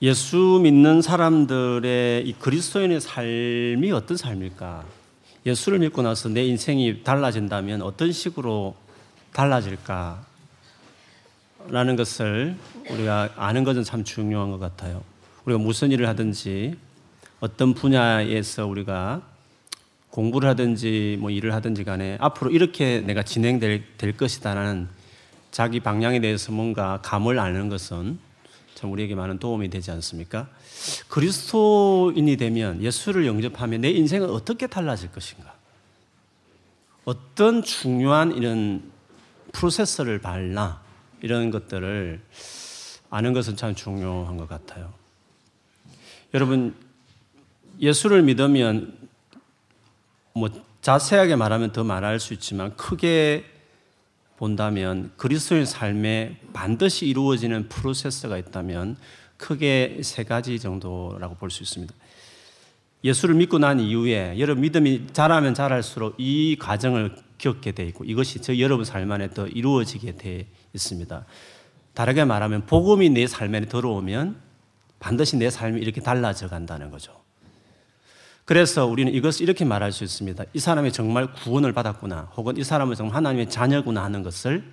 예수 0.00 0.60
믿는 0.62 1.02
사람들의 1.02 2.28
이 2.28 2.32
그리스도인의 2.34 3.00
삶이 3.00 3.90
어떤 3.90 4.16
삶일까? 4.16 4.84
예수를 5.44 5.80
믿고 5.80 6.02
나서 6.02 6.28
내 6.28 6.44
인생이 6.44 7.02
달라진다면 7.02 7.82
어떤 7.82 8.12
식으로 8.12 8.76
달라질까? 9.32 10.24
라는 11.66 11.96
것을 11.96 12.54
우리가 12.90 13.30
아는 13.34 13.64
것은 13.64 13.82
참 13.82 14.04
중요한 14.04 14.52
것 14.52 14.60
같아요. 14.60 15.02
우리가 15.44 15.60
무슨 15.60 15.90
일을 15.90 16.06
하든지 16.06 16.76
어떤 17.40 17.74
분야에서 17.74 18.68
우리가 18.68 19.22
공부를 20.10 20.48
하든지 20.50 21.16
뭐 21.18 21.30
일을 21.30 21.54
하든지 21.54 21.82
간에 21.82 22.18
앞으로 22.20 22.52
이렇게 22.52 23.00
내가 23.00 23.24
진행될 23.24 23.98
될 23.98 24.16
것이다라는 24.16 24.88
자기 25.50 25.80
방향에 25.80 26.20
대해서 26.20 26.52
뭔가 26.52 27.00
감을 27.02 27.40
아는 27.40 27.68
것은 27.68 28.27
참 28.78 28.92
우리에게 28.92 29.16
많은 29.16 29.40
도움이 29.40 29.70
되지 29.70 29.90
않습니까? 29.90 30.48
그리스도인이 31.08 32.36
되면 32.36 32.80
예수를 32.80 33.26
영접하면 33.26 33.80
내 33.80 33.90
인생은 33.90 34.30
어떻게 34.30 34.68
달라질 34.68 35.10
것인가? 35.10 35.52
어떤 37.04 37.64
중요한 37.64 38.36
이런 38.36 38.92
프로세서를 39.50 40.20
밟나? 40.20 40.80
이런 41.22 41.50
것들을 41.50 42.20
아는 43.10 43.32
것은 43.32 43.56
참 43.56 43.74
중요한 43.74 44.36
것 44.36 44.48
같아요. 44.48 44.94
여러분, 46.32 46.72
예수를 47.80 48.22
믿으면 48.22 48.96
뭐 50.34 50.50
자세하게 50.82 51.34
말하면 51.34 51.72
더 51.72 51.82
말할 51.82 52.20
수 52.20 52.32
있지만 52.32 52.76
크게 52.76 53.44
본다면 54.38 55.10
그리스도의 55.16 55.66
삶에 55.66 56.38
반드시 56.52 57.06
이루어지는 57.06 57.68
프로세스가 57.68 58.38
있다면 58.38 58.96
크게 59.36 60.00
세 60.02 60.24
가지 60.24 60.58
정도라고 60.58 61.34
볼 61.34 61.50
수 61.50 61.62
있습니다. 61.62 61.92
예수를 63.04 63.34
믿고 63.34 63.58
난 63.58 63.78
이후에 63.78 64.36
여러분 64.38 64.62
믿음이 64.62 65.08
자라면 65.12 65.54
자랄수록 65.54 66.14
이 66.18 66.56
과정을 66.58 67.14
겪게 67.38 67.72
돼 67.72 67.84
있고 67.86 68.04
이것이 68.04 68.40
저 68.40 68.56
여러분 68.58 68.84
삶 68.84 69.10
안에 69.10 69.30
더 69.30 69.46
이루어지게 69.46 70.16
돼 70.16 70.46
있습니다. 70.72 71.24
다르게 71.94 72.24
말하면 72.24 72.66
복음이 72.66 73.10
내 73.10 73.26
삶에 73.26 73.62
들어오면 73.66 74.36
반드시 74.98 75.36
내 75.36 75.50
삶이 75.50 75.80
이렇게 75.80 76.00
달라져 76.00 76.48
간다는 76.48 76.90
거죠. 76.90 77.12
그래서 78.48 78.86
우리는 78.86 79.12
이것을 79.12 79.42
이렇게 79.42 79.66
말할 79.66 79.92
수 79.92 80.04
있습니다. 80.04 80.42
이 80.54 80.58
사람이 80.58 80.90
정말 80.92 81.30
구원을 81.34 81.74
받았구나, 81.74 82.30
혹은 82.34 82.56
이 82.56 82.64
사람은 82.64 82.94
정말 82.94 83.16
하나님의 83.16 83.50
자녀구나 83.50 84.02
하는 84.02 84.22
것을 84.22 84.64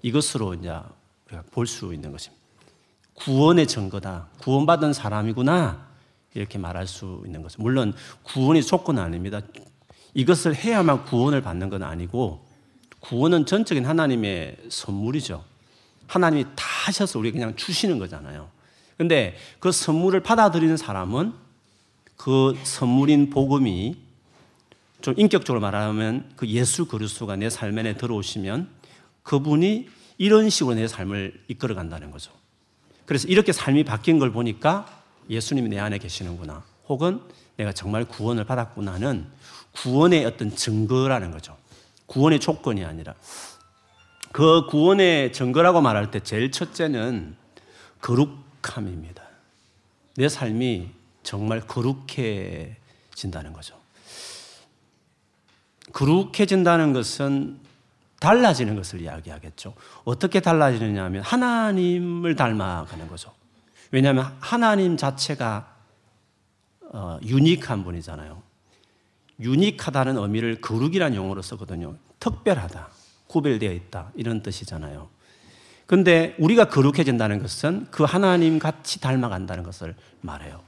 이것으로 0.00 0.54
이제 0.54 0.74
볼수 1.50 1.92
있는 1.92 2.10
것입니다. 2.10 2.42
구원의 3.12 3.66
증거다. 3.66 4.28
구원받은 4.38 4.94
사람이구나. 4.94 5.88
이렇게 6.32 6.56
말할 6.56 6.86
수 6.86 7.22
있는 7.26 7.42
거죠. 7.42 7.60
물론 7.60 7.92
구원이 8.22 8.62
조건은 8.62 9.02
아닙니다. 9.02 9.42
이것을 10.14 10.54
해야만 10.54 11.04
구원을 11.04 11.42
받는 11.42 11.68
건 11.68 11.82
아니고 11.82 12.46
구원은 13.00 13.44
전적인 13.44 13.84
하나님의 13.84 14.56
선물이죠. 14.70 15.44
하나님이 16.06 16.44
다 16.56 16.64
하셔서 16.86 17.18
우리 17.18 17.30
그냥 17.32 17.54
주시는 17.56 17.98
거잖아요. 17.98 18.48
근데 18.96 19.36
그 19.60 19.70
선물을 19.70 20.20
받아들이는 20.20 20.78
사람은 20.78 21.46
그 22.18 22.58
선물인 22.64 23.30
복음이 23.30 23.96
좀 25.00 25.14
인격적으로 25.16 25.60
말하면 25.60 26.30
그 26.36 26.46
예수 26.48 26.86
그리스도가 26.86 27.36
내 27.36 27.48
삶에 27.48 27.84
내 27.84 27.96
들어오시면 27.96 28.68
그분이 29.22 29.88
이런 30.18 30.50
식으로 30.50 30.74
내 30.74 30.88
삶을 30.88 31.44
이끌어 31.48 31.74
간다는 31.74 32.10
거죠. 32.10 32.32
그래서 33.06 33.28
이렇게 33.28 33.52
삶이 33.52 33.84
바뀐 33.84 34.18
걸 34.18 34.32
보니까 34.32 35.02
예수님이 35.30 35.68
내 35.68 35.78
안에 35.78 35.98
계시는구나. 35.98 36.64
혹은 36.88 37.20
내가 37.56 37.72
정말 37.72 38.04
구원을 38.04 38.44
받았구나는 38.44 39.26
구원의 39.72 40.24
어떤 40.26 40.54
증거라는 40.54 41.30
거죠. 41.30 41.56
구원의 42.06 42.40
조건이 42.40 42.84
아니라. 42.84 43.14
그 44.32 44.66
구원의 44.66 45.32
증거라고 45.32 45.80
말할 45.80 46.10
때 46.10 46.20
제일 46.20 46.50
첫째는 46.50 47.36
거룩함입니다. 48.00 49.22
내 50.16 50.28
삶이 50.28 50.97
정말 51.28 51.60
거룩해진다는 51.60 53.52
거죠. 53.52 53.78
거룩해진다는 55.92 56.94
것은 56.94 57.58
달라지는 58.18 58.76
것을 58.76 59.02
이야기하겠죠. 59.02 59.74
어떻게 60.04 60.40
달라지느냐 60.40 61.04
하면 61.04 61.22
하나님을 61.22 62.34
닮아가는 62.34 63.08
거죠. 63.08 63.34
왜냐하면 63.90 64.34
하나님 64.40 64.96
자체가 64.96 65.76
어, 66.92 67.18
유니크한 67.22 67.84
분이잖아요. 67.84 68.42
유니크하다는 69.40 70.16
의미를 70.16 70.62
거룩이라는 70.62 71.14
용어로 71.14 71.42
쓰거든요. 71.42 71.96
특별하다, 72.20 72.88
구별되어 73.26 73.72
있다 73.72 74.12
이런 74.14 74.42
뜻이잖아요. 74.42 75.10
근데 75.84 76.34
우리가 76.38 76.70
거룩해진다는 76.70 77.42
것은 77.42 77.88
그 77.90 78.04
하나님 78.04 78.58
같이 78.58 78.98
닮아간다는 79.02 79.62
것을 79.62 79.94
말해요. 80.22 80.67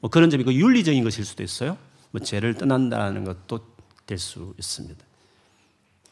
뭐 0.00 0.10
그런 0.10 0.30
점이 0.30 0.44
그 0.44 0.54
윤리적인 0.54 1.02
것일 1.04 1.24
수도 1.24 1.42
있어요. 1.42 1.76
뭐 2.10 2.20
죄를 2.20 2.54
떠난다는 2.54 3.24
것도 3.24 3.60
될 4.06 4.18
수 4.18 4.54
있습니다. 4.58 5.04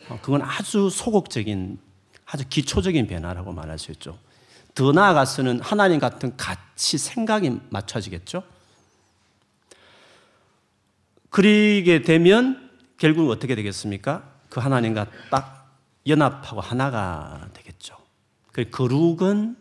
어, 0.08 0.19
그건 0.22 0.42
아주 0.42 0.91
소극적인, 0.91 1.78
아주 2.26 2.44
기초적인 2.48 3.06
변화라고 3.06 3.52
말할 3.52 3.78
수 3.78 3.91
있죠. 3.92 4.19
더 4.74 4.92
나아가서는 4.92 5.60
하나님 5.60 5.98
같은 5.98 6.36
가치, 6.36 6.98
생각이 6.98 7.58
맞춰지겠죠. 7.70 8.42
그리게 11.30 12.03
되면 12.03 12.70
결국 12.98 13.30
어떻게 13.30 13.54
되겠습니까? 13.54 14.30
그 14.50 14.60
하나님과 14.60 15.06
딱 15.30 15.78
연합하고 16.06 16.60
하나가 16.60 17.48
되겠죠. 17.54 17.97
그 18.53 18.68
거룩은 18.70 19.56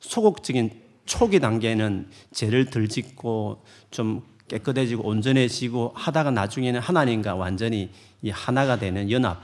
소극적인 0.00 0.87
초기 1.08 1.40
단계는 1.40 2.08
죄를 2.32 2.66
덜 2.66 2.86
짓고 2.86 3.64
좀 3.90 4.22
깨끗해지고 4.46 5.06
온전해지고 5.06 5.92
하다가 5.94 6.30
나중에는 6.30 6.80
하나님과 6.80 7.34
완전히 7.34 7.90
이 8.22 8.30
하나가 8.30 8.78
되는 8.78 9.10
연합, 9.10 9.42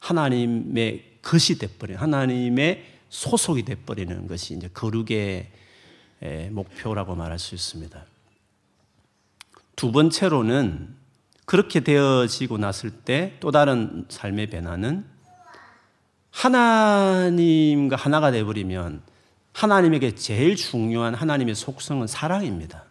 하나님의 0.00 1.18
것이 1.22 1.58
돼버린 1.58 1.96
하나님의 1.96 2.84
소속이 3.08 3.64
돼버리는 3.64 4.26
것이 4.26 4.54
이제 4.54 4.68
거룩의 4.72 5.50
목표라고 6.50 7.14
말할 7.16 7.38
수 7.38 7.54
있습니다. 7.54 8.04
두 9.74 9.92
번째로는 9.92 10.94
그렇게 11.46 11.80
되어지고 11.80 12.58
났을 12.58 12.90
때 12.90 13.36
또 13.40 13.50
다른 13.50 14.06
삶의 14.08 14.46
변화는 14.48 15.04
하나님과 16.30 17.96
하나가 17.96 18.30
되어버리면 18.30 19.09
하나님에게 19.52 20.14
제일 20.14 20.56
중요한 20.56 21.14
하나님의 21.14 21.54
속성은 21.54 22.06
사랑입니다. 22.06 22.84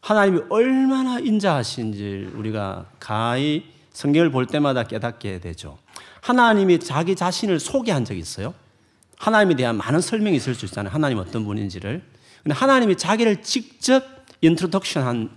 하나님이 0.00 0.42
얼마나 0.48 1.18
인자하신지 1.18 2.30
우리가 2.34 2.86
가히 2.98 3.66
성경을 3.92 4.30
볼 4.30 4.46
때마다 4.46 4.84
깨닫게 4.84 5.40
되죠. 5.40 5.78
하나님이 6.20 6.78
자기 6.78 7.16
자신을 7.16 7.58
소개한 7.58 8.04
적이 8.04 8.20
있어요. 8.20 8.54
하나님에 9.18 9.56
대한 9.56 9.76
많은 9.76 10.00
설명이 10.00 10.36
있을 10.36 10.54
수 10.54 10.64
있잖아요. 10.66 10.92
하나님 10.92 11.18
어떤 11.18 11.44
분인지를. 11.44 12.02
근데 12.42 12.54
하나님이 12.54 12.96
자기를 12.96 13.42
직접 13.42 14.04
introduction 14.40 15.04
한 15.04 15.30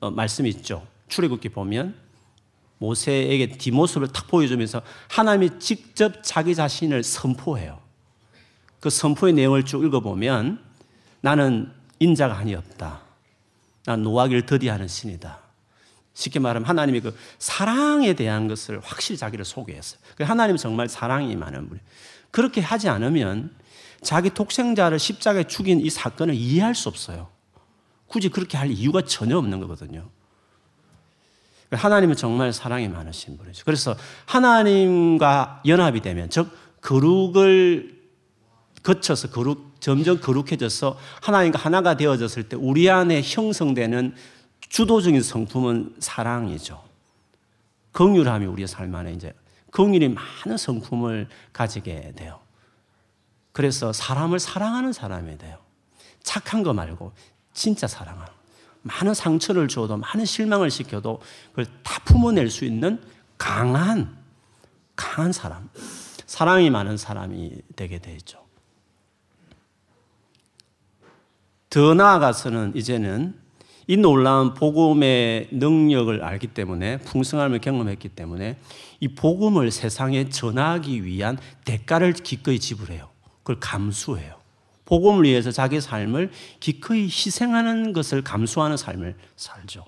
어, 0.00 0.10
말씀이 0.10 0.48
있죠. 0.50 0.86
출애굽기 1.08 1.50
보면 1.50 1.94
모세에게 2.78 3.56
뒷모습을 3.56 4.08
탁 4.08 4.26
보여주면서 4.26 4.82
하나님이 5.08 5.58
직접 5.60 6.22
자기 6.22 6.54
자신을 6.54 7.04
선포해요. 7.04 7.83
그 8.84 8.90
선포의 8.90 9.32
내용을 9.32 9.62
쭉 9.62 9.82
읽어보면 9.82 10.62
나는 11.22 11.72
인자가 12.00 12.36
아니었다. 12.36 13.00
난 13.86 14.02
노하기를 14.02 14.44
더디하는 14.44 14.88
신이다. 14.88 15.38
쉽게 16.12 16.38
말하면 16.38 16.68
하나님이 16.68 17.00
그 17.00 17.16
사랑에 17.38 18.12
대한 18.12 18.46
것을 18.46 18.80
확실히 18.80 19.16
자기를 19.16 19.46
소개했어요. 19.46 19.98
그 20.18 20.24
하나님은 20.24 20.58
정말 20.58 20.90
사랑이 20.90 21.34
많은 21.34 21.66
분이에요. 21.66 21.86
그렇게 22.30 22.60
하지 22.60 22.90
않으면 22.90 23.54
자기 24.02 24.28
독생자를 24.28 24.98
십자가에 24.98 25.44
죽인 25.44 25.80
이 25.80 25.88
사건을 25.88 26.34
이해할 26.34 26.74
수 26.74 26.90
없어요. 26.90 27.28
굳이 28.06 28.28
그렇게 28.28 28.58
할 28.58 28.70
이유가 28.70 29.00
전혀 29.00 29.38
없는 29.38 29.60
거거든요. 29.60 30.10
하나님은 31.70 32.16
정말 32.16 32.52
사랑이 32.52 32.86
많으신 32.88 33.38
분이죠. 33.38 33.64
그래서 33.64 33.96
하나님과 34.26 35.62
연합이 35.64 36.02
되면, 36.02 36.28
즉, 36.28 36.50
거룩을 36.82 38.03
거쳐서 38.84 39.30
거룩, 39.30 39.80
점점 39.80 40.20
거룩해져서 40.20 40.96
하나님과 41.22 41.58
하나가 41.58 41.96
되어졌을 41.96 42.48
때 42.48 42.56
우리 42.56 42.88
안에 42.88 43.22
형성되는 43.24 44.14
주도적인 44.68 45.20
성품은 45.22 45.96
사랑이죠. 45.98 46.82
긍휼함이 47.92 48.46
우리의 48.46 48.68
삶 48.68 48.94
안에 48.94 49.12
이제 49.14 49.34
긍휼이 49.72 50.08
많은 50.08 50.56
성품을 50.56 51.28
가지게 51.52 52.12
돼요. 52.14 52.38
그래서 53.52 53.92
사람을 53.92 54.38
사랑하는 54.38 54.92
사람이 54.92 55.38
돼요. 55.38 55.58
착한 56.22 56.62
거 56.62 56.72
말고 56.72 57.12
진짜 57.52 57.86
사랑하는 57.86 58.32
많은 58.82 59.14
상처를 59.14 59.66
줘도 59.68 59.96
많은 59.96 60.24
실망을 60.24 60.70
시켜도 60.70 61.20
그걸 61.50 61.66
다 61.82 62.00
품어낼 62.04 62.50
수 62.50 62.64
있는 62.64 63.02
강한 63.38 64.24
강한 64.96 65.32
사람, 65.32 65.68
사랑이 66.26 66.70
많은 66.70 66.96
사람이 66.96 67.62
되게 67.76 67.98
되죠. 67.98 68.43
더 71.74 71.92
나아가서는 71.92 72.76
이제는 72.76 73.34
이 73.88 73.96
놀라운 73.96 74.54
복음의 74.54 75.48
능력을 75.50 76.22
알기 76.22 76.46
때문에 76.46 76.98
풍성함을 76.98 77.60
경험했기 77.60 78.10
때문에 78.10 78.58
이 79.00 79.08
복음을 79.08 79.72
세상에 79.72 80.28
전하기 80.28 81.04
위한 81.04 81.36
대가를 81.64 82.12
기꺼이 82.12 82.60
지불해요. 82.60 83.10
그걸 83.38 83.58
감수해요. 83.58 84.36
복음을 84.84 85.24
위해서 85.24 85.50
자기 85.50 85.80
삶을 85.80 86.30
기꺼이 86.60 87.06
희생하는 87.06 87.92
것을 87.92 88.22
감수하는 88.22 88.76
삶을 88.76 89.16
살죠. 89.34 89.84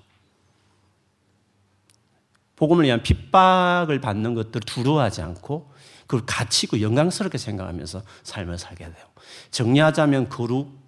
복음을 2.57 2.83
위한 2.83 3.01
핍박을 3.01 4.01
받는 4.01 4.33
것들을 4.33 4.59
두려워하지 4.65 5.21
않고 5.21 5.71
그걸 6.01 6.25
가치고 6.25 6.81
영광스럽게 6.81 7.37
생각하면서 7.37 8.01
삶을 8.23 8.57
살게 8.57 8.83
돼요. 8.83 9.05
정리하자면 9.51 10.27
거룩, 10.27 10.86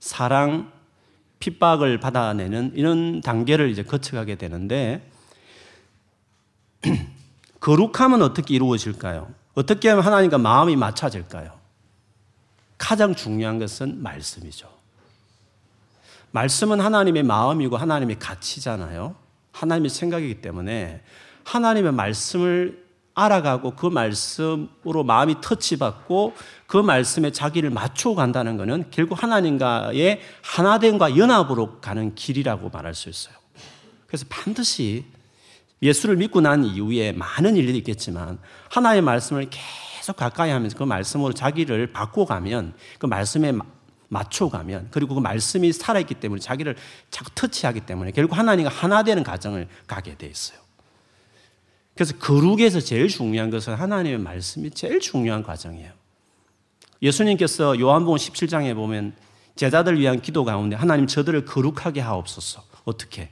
사랑, 0.00 0.72
핍박을 1.40 2.00
받아내는 2.00 2.72
이런 2.74 3.20
단계를 3.20 3.70
이제 3.70 3.82
거쳐가게 3.82 4.36
되는데 4.36 5.08
거룩함은 7.60 8.22
어떻게 8.22 8.54
이루어질까요? 8.54 9.32
어떻게 9.54 9.88
하면 9.88 10.04
하나님과 10.04 10.38
마음이 10.38 10.76
맞춰질까요? 10.76 11.58
가장 12.76 13.14
중요한 13.14 13.58
것은 13.58 14.02
말씀이죠. 14.02 14.68
말씀은 16.30 16.80
하나님의 16.80 17.22
마음이고 17.24 17.76
하나님의 17.76 18.18
가치잖아요. 18.18 19.16
하나님의 19.52 19.90
생각이기 19.90 20.40
때문에 20.40 21.02
하나님의 21.44 21.92
말씀을 21.92 22.87
알아가고 23.18 23.72
그 23.72 23.86
말씀으로 23.86 25.02
마음이 25.04 25.40
터치받고 25.40 26.34
그 26.68 26.76
말씀에 26.76 27.32
자기를 27.32 27.70
맞추어 27.70 28.14
간다는 28.14 28.56
것은 28.56 28.84
결국 28.92 29.20
하나님과의 29.20 30.20
하나됨과 30.42 31.16
연합으로 31.16 31.80
가는 31.80 32.14
길이라고 32.14 32.70
말할 32.70 32.94
수 32.94 33.08
있어요. 33.08 33.34
그래서 34.06 34.24
반드시 34.28 35.04
예수를 35.82 36.16
믿고 36.16 36.40
난 36.40 36.64
이후에 36.64 37.12
많은 37.12 37.56
일들이 37.56 37.78
있겠지만 37.78 38.38
하나님의 38.70 39.02
말씀을 39.02 39.48
계속 39.50 40.16
가까이 40.16 40.50
하면서 40.50 40.76
그 40.76 40.84
말씀으로 40.84 41.32
자기를 41.32 41.92
바꿔가면 41.92 42.74
그 42.98 43.06
말씀에 43.06 43.52
맞춰가면 44.08 44.88
그리고 44.90 45.16
그 45.16 45.20
말씀이 45.20 45.72
살아있기 45.72 46.14
때문에 46.14 46.40
자기를 46.40 46.76
자꾸 47.10 47.30
터치하기 47.34 47.80
때문에 47.80 48.12
결국 48.12 48.38
하나님과 48.38 48.70
하나 48.70 49.02
되는 49.02 49.24
과정을 49.24 49.68
가게 49.86 50.16
돼 50.16 50.26
있어요. 50.26 50.67
그래서 51.98 52.16
거룩에서 52.16 52.78
제일 52.78 53.08
중요한 53.08 53.50
것은 53.50 53.74
하나님의 53.74 54.18
말씀이 54.18 54.70
제일 54.70 55.00
중요한 55.00 55.42
과정이에요. 55.42 55.90
예수님께서 57.02 57.80
요한복음 57.80 58.16
17장에 58.16 58.72
보면 58.76 59.16
제자들 59.56 59.98
위한 59.98 60.22
기도 60.22 60.44
가운데 60.44 60.76
하나님 60.76 61.08
저들을 61.08 61.44
거룩하게 61.44 62.00
하옵소서. 62.00 62.62
어떻게? 62.84 63.30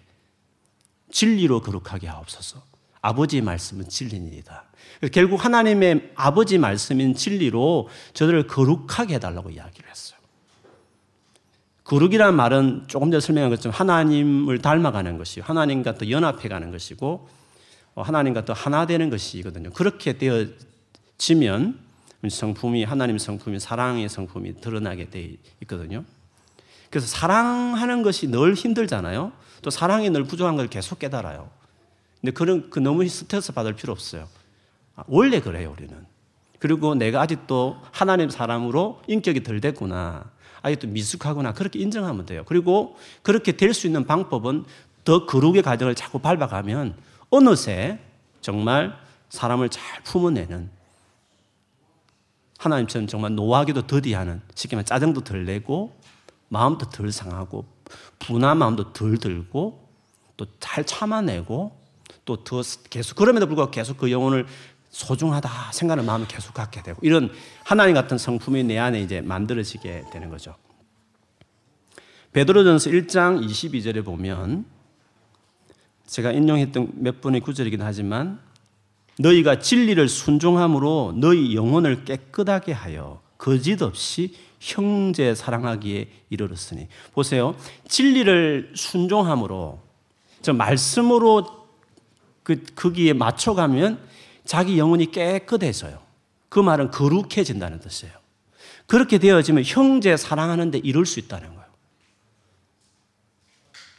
진리로 1.12 1.62
거룩하게 1.62 2.08
하옵소서. 2.08 2.60
아버지의 3.02 3.42
말씀은 3.42 3.88
진리입니다. 3.88 4.64
결국 5.12 5.44
하나님의 5.44 6.10
아버지 6.16 6.58
말씀인 6.58 7.14
진리로 7.14 7.88
저들을 8.14 8.48
거룩하게 8.48 9.14
해달라고 9.14 9.50
이야기를 9.50 9.88
했어요. 9.88 10.18
거룩이라는 11.84 12.34
말은 12.34 12.86
조금 12.88 13.12
전에 13.12 13.20
설명한 13.20 13.50
것처럼 13.50 13.76
하나님을 13.76 14.60
닮아가는 14.60 15.18
것이요. 15.18 15.44
하나님과 15.44 15.98
또 15.98 16.10
연합해가는 16.10 16.72
것이고 16.72 17.28
어, 17.28 17.28
하나님과 18.02 18.44
또 18.44 18.52
하나 18.52 18.87
되는 18.87 19.10
것이거든요. 19.10 19.70
그렇게 19.70 20.19
되어지면 20.19 21.78
성품이 22.28 22.84
하나님 22.84 23.19
성품이 23.19 23.60
사랑의 23.60 24.08
성품이 24.08 24.60
드러나게 24.60 25.10
돼 25.10 25.37
있거든요. 25.62 26.04
그래서 26.90 27.06
사랑하는 27.06 28.02
것이 28.02 28.28
늘 28.28 28.54
힘들잖아요. 28.54 29.32
또 29.62 29.70
사랑이 29.70 30.10
늘 30.10 30.25
부족한 30.25 30.56
걸 30.56 30.69
계속 30.69 30.98
깨달아요. 30.98 31.48
근데 32.20 32.32
그런 32.32 32.70
그 32.70 32.78
너무 32.78 33.06
스트레스 33.08 33.52
받을 33.52 33.75
필요 33.75 33.93
없어요. 33.93 34.28
아, 34.96 35.04
원래 35.06 35.40
그래요, 35.40 35.75
우리는. 35.76 35.94
그리고 36.58 36.94
내가 36.94 37.20
아직도 37.20 37.76
하나님 37.92 38.31
사람으로 38.31 39.02
인격이 39.06 39.42
덜 39.42 39.60
됐구나. 39.60 40.31
아직도 40.62 40.88
미숙하구나. 40.88 41.52
그렇게 41.52 41.78
인정하면 41.78 42.26
돼요. 42.26 42.42
그리고 42.46 42.96
그렇게 43.22 43.52
될 43.52 43.75
수 43.75 43.87
있는 43.87 44.04
방법은 44.06 44.64
더 45.04 45.26
거룩의 45.26 45.62
과정을 45.62 45.94
자꾸 45.94 46.19
밟아가면 46.19 46.94
어느새 47.31 47.99
정말 48.40 48.96
사람을 49.28 49.69
잘 49.69 50.02
품어내는 50.05 50.70
하나님처럼 52.58 53.06
정말 53.06 53.34
노하기도 53.34 53.87
더디하는 53.87 54.40
쉽게 54.55 54.76
말해 54.76 54.84
짜증도 54.84 55.23
덜 55.23 55.44
내고 55.44 55.94
마음도 56.49 56.88
덜 56.88 57.12
상하고 57.12 57.67
분한 58.19 58.58
마음도 58.58 58.93
덜 58.93 59.19
들고 59.19 59.87
또 60.37 60.46
잘 60.61 60.84
참아내고 60.84 61.76
또 62.25 62.44
더 62.44 62.62
계속 62.90 63.17
그럼에도 63.17 63.46
불구하고 63.46 63.70
계속 63.70 63.96
그 63.96 64.11
영혼을 64.11 64.46
소중하다 64.90 65.73
생각하는 65.73 66.05
마음을 66.06 66.26
계속 66.26 66.55
갖게 66.55 66.82
되고 66.82 66.99
이런 67.02 67.31
하나님 67.64 67.94
같은 67.94 68.19
성품이 68.19 68.64
내 68.64 68.78
안에 68.78 69.00
이제 69.00 69.20
만들어지게 69.20 70.06
되는 70.12 70.31
거죠. 70.31 70.55
베드로전서 72.32 72.90
1장 72.90 73.43
22절에 73.44 74.05
보면 74.05 74.67
제가 76.06 76.32
인용했던 76.32 76.92
몇 76.94 77.20
번의 77.20 77.40
구절이긴 77.40 77.82
하지만 77.82 78.40
너희가 79.18 79.58
진리를 79.60 80.08
순종함으로 80.08 81.14
너희 81.16 81.54
영혼을 81.54 82.04
깨끗하게 82.04 82.72
하여 82.72 83.20
거짓 83.38 83.82
없이 83.82 84.34
형제 84.60 85.34
사랑하기에 85.34 86.08
이르렀으니 86.30 86.88
보세요. 87.12 87.54
진리를 87.88 88.72
순종함으로 88.74 89.80
저 90.42 90.52
말씀으로 90.52 91.66
그 92.42 92.64
거기에 92.74 93.12
맞춰 93.12 93.54
가면 93.54 93.98
자기 94.44 94.78
영혼이 94.78 95.10
깨끗해져요. 95.10 95.98
그 96.48 96.60
말은 96.60 96.90
거룩해진다는 96.90 97.80
뜻이에요. 97.80 98.14
그렇게 98.86 99.18
되어지면 99.18 99.64
형제 99.66 100.16
사랑하는 100.16 100.70
데 100.70 100.78
이룰 100.78 101.06
수 101.06 101.18
있다는 101.18 101.48
거예요. 101.48 101.55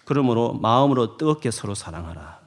그러므로 0.08 0.54
마음으로 0.54 1.18
뜨겁게 1.18 1.52
서로 1.52 1.76
사랑하라. 1.76 2.40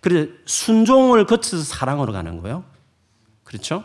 그래서 0.00 0.32
순종을 0.46 1.26
거쳐서 1.26 1.62
사랑으로 1.62 2.10
가는 2.10 2.40
거예요. 2.40 2.64
그렇죠? 3.44 3.84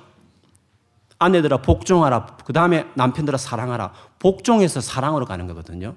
아내들아 1.18 1.58
복종하라. 1.58 2.38
그 2.46 2.54
다음에 2.54 2.86
남편들아 2.96 3.38
사랑하라. 3.38 3.92
복종해서 4.20 4.80
사랑으로 4.80 5.26
가는 5.26 5.46
거거든요. 5.46 5.94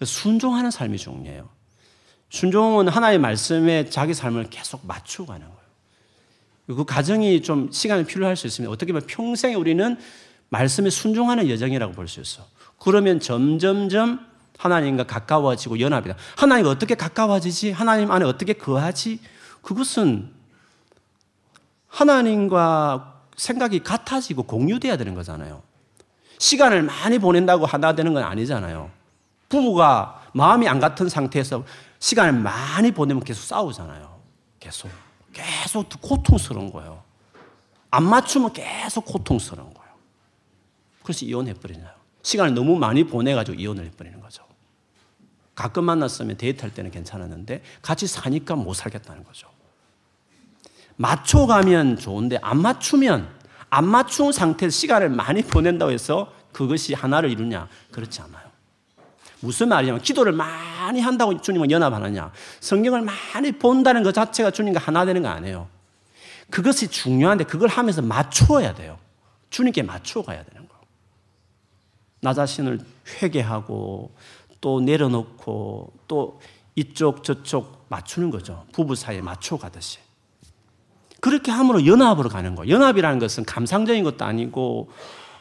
순종하는 0.00 0.70
삶이 0.70 0.96
중요해요. 0.96 1.48
순종은 2.30 2.86
하나의 2.86 3.18
말씀에 3.18 3.90
자기 3.90 4.14
삶을 4.14 4.48
계속 4.48 4.86
맞추고 4.86 5.26
가는 5.26 5.44
거예요. 5.44 6.76
그 6.78 6.84
과정이 6.84 7.42
좀 7.42 7.72
시간이 7.72 8.06
필요할 8.06 8.36
수 8.36 8.46
있으면 8.46 8.70
어떻게 8.70 8.92
보면 8.92 9.08
평생에 9.08 9.56
우리는 9.56 9.98
말씀에 10.50 10.88
순종하는 10.88 11.48
여정이라고 11.50 11.94
볼 11.94 12.06
수 12.06 12.20
있어. 12.20 12.46
그러면 12.78 13.18
점점점 13.18 14.35
하나님과 14.58 15.04
가까워지고 15.04 15.80
연합이다. 15.80 16.16
하나님과 16.36 16.70
어떻게 16.70 16.94
가까워지지? 16.94 17.72
하나님 17.72 18.10
안에 18.10 18.24
어떻게 18.24 18.52
거하지? 18.52 19.20
그것은 19.62 20.32
하나님과 21.88 23.20
생각이 23.36 23.80
같아지고 23.82 24.44
공유돼야 24.44 24.96
되는 24.96 25.14
거잖아요. 25.14 25.62
시간을 26.38 26.82
많이 26.82 27.18
보낸다고 27.18 27.66
하나 27.66 27.94
되는 27.94 28.14
건 28.14 28.22
아니잖아요. 28.22 28.90
부부가 29.48 30.22
마음이 30.32 30.68
안 30.68 30.80
같은 30.80 31.08
상태에서 31.08 31.64
시간을 31.98 32.40
많이 32.40 32.92
보내면 32.92 33.22
계속 33.24 33.42
싸우잖아요. 33.42 34.20
계속. 34.60 34.90
계속 35.32 35.88
고통스러운 36.00 36.70
거예요. 36.72 37.02
안 37.90 38.04
맞추면 38.04 38.52
계속 38.52 39.04
고통스러운 39.04 39.72
거예요. 39.72 39.90
그래서 41.02 41.24
이혼해버리나요? 41.24 41.94
시간을 42.22 42.54
너무 42.54 42.76
많이 42.76 43.04
보내가지고 43.04 43.58
이혼을 43.58 43.84
해버리는 43.86 44.20
거죠. 44.20 44.45
가끔 45.56 45.84
만났으면 45.84 46.36
데이트할 46.36 46.72
때는 46.72 46.92
괜찮았는데 46.92 47.62
같이 47.82 48.06
사니까 48.06 48.54
못 48.54 48.74
살겠다는 48.74 49.24
거죠. 49.24 49.48
맞춰가면 50.96 51.96
좋은데 51.96 52.38
안 52.42 52.60
맞추면 52.60 53.28
안 53.70 53.88
맞춘 53.88 54.32
상태에서 54.32 54.72
시간을 54.72 55.08
많이 55.08 55.42
보낸다고 55.42 55.90
해서 55.90 56.32
그것이 56.52 56.94
하나를 56.94 57.30
이루냐? 57.30 57.68
그렇지 57.90 58.20
않아요. 58.22 58.46
무슨 59.40 59.68
말이냐면 59.68 60.00
기도를 60.00 60.32
많이 60.32 61.00
한다고 61.00 61.40
주님과 61.40 61.70
연합하느냐? 61.70 62.32
성경을 62.60 63.02
많이 63.02 63.52
본다는 63.52 64.02
것 64.02 64.12
자체가 64.12 64.50
주님과 64.50 64.80
하나 64.80 65.04
되는 65.04 65.22
거 65.22 65.28
아니에요. 65.28 65.68
그것이 66.50 66.88
중요한데 66.88 67.44
그걸 67.44 67.68
하면서 67.68 68.02
맞추어야 68.02 68.74
돼요. 68.74 68.98
주님께 69.50 69.82
맞추어 69.82 70.22
가야 70.22 70.44
되는 70.44 70.68
거. 70.68 70.74
나 72.20 72.32
자신을 72.34 72.80
회개하고 73.22 74.14
또 74.66 74.80
내려놓고 74.80 75.92
또 76.08 76.40
이쪽 76.74 77.22
저쪽 77.22 77.86
맞추는 77.86 78.32
거죠. 78.32 78.64
부부 78.72 78.96
사이에 78.96 79.20
맞춰 79.20 79.56
가듯이. 79.56 80.00
그렇게 81.20 81.52
함으로 81.52 81.86
연합으로 81.86 82.28
가는 82.28 82.56
거예요. 82.56 82.74
연합이라는 82.74 83.20
것은 83.20 83.44
감상적인 83.44 84.02
것도 84.02 84.24
아니고 84.24 84.90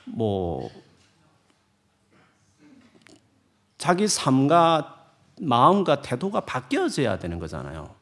뭐 0.06 0.70
자기 3.80 4.08
삶과 4.08 5.08
마음과 5.42 6.04
태도가 6.04 6.42
바뀌어져야 6.42 7.18
되는 7.18 7.40
거잖아요. 7.40 7.96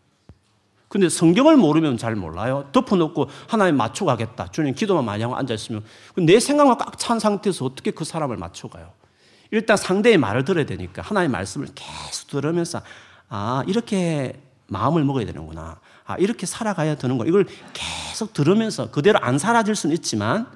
근데 0.89 1.07
성경을 1.07 1.55
모르면 1.55 1.95
잘 1.95 2.17
몰라요. 2.17 2.67
덮어놓고 2.73 3.29
하나님 3.47 3.77
맞춰가겠다. 3.77 4.51
주님 4.51 4.75
기도만 4.75 5.05
많이 5.05 5.23
하고 5.23 5.37
앉아있으면 5.37 5.85
내 6.17 6.41
생각만 6.41 6.77
꽉 6.77 6.97
찬 6.97 7.17
상태에서 7.17 7.63
어떻게 7.63 7.91
그 7.91 8.03
사람을 8.03 8.35
맞춰가요? 8.35 8.91
일단 9.53 9.77
상대의 9.77 10.17
말을 10.17 10.45
들어야 10.45 10.65
되니까 10.65 11.03
하나님의 11.03 11.31
말씀을 11.31 11.67
계속 11.75 12.27
들으면서 12.27 12.81
아, 13.29 13.63
이렇게 13.67 14.41
마음을 14.65 15.03
먹어야 15.03 15.27
되는구나. 15.27 15.79
아, 16.05 16.15
이렇게 16.17 16.47
살아가야 16.47 16.95
되는구나. 16.95 17.29
이걸 17.29 17.45
계속 17.71 18.33
들으면서 18.33 18.89
그대로 18.89 19.19
안 19.21 19.37
사라질 19.37 19.75
수는 19.75 19.95
있지만 19.97 20.47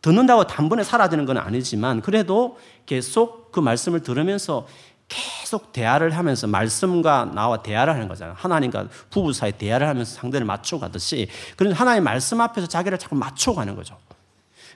듣는다고 0.00 0.46
단번에 0.46 0.82
사라지는 0.82 1.26
건 1.26 1.36
아니지만 1.36 2.00
그래도 2.00 2.58
계속 2.86 3.52
그 3.52 3.60
말씀을 3.60 4.00
들으면서 4.00 4.66
계속 5.06 5.72
대화를 5.72 6.16
하면서 6.16 6.46
말씀과 6.46 7.32
나와 7.34 7.62
대화를 7.62 7.92
하는 7.92 8.08
거잖아요. 8.08 8.34
하나님과 8.38 8.88
부부 9.10 9.34
사이 9.34 9.52
대화를 9.52 9.86
하면서 9.86 10.14
상대를 10.14 10.46
맞춰가듯이 10.46 11.28
그런 11.54 11.74
하나님의 11.74 12.02
말씀 12.02 12.40
앞에서 12.40 12.66
자기를 12.66 12.96
자꾸 12.96 13.14
맞춰가는 13.16 13.76
거죠. 13.76 13.98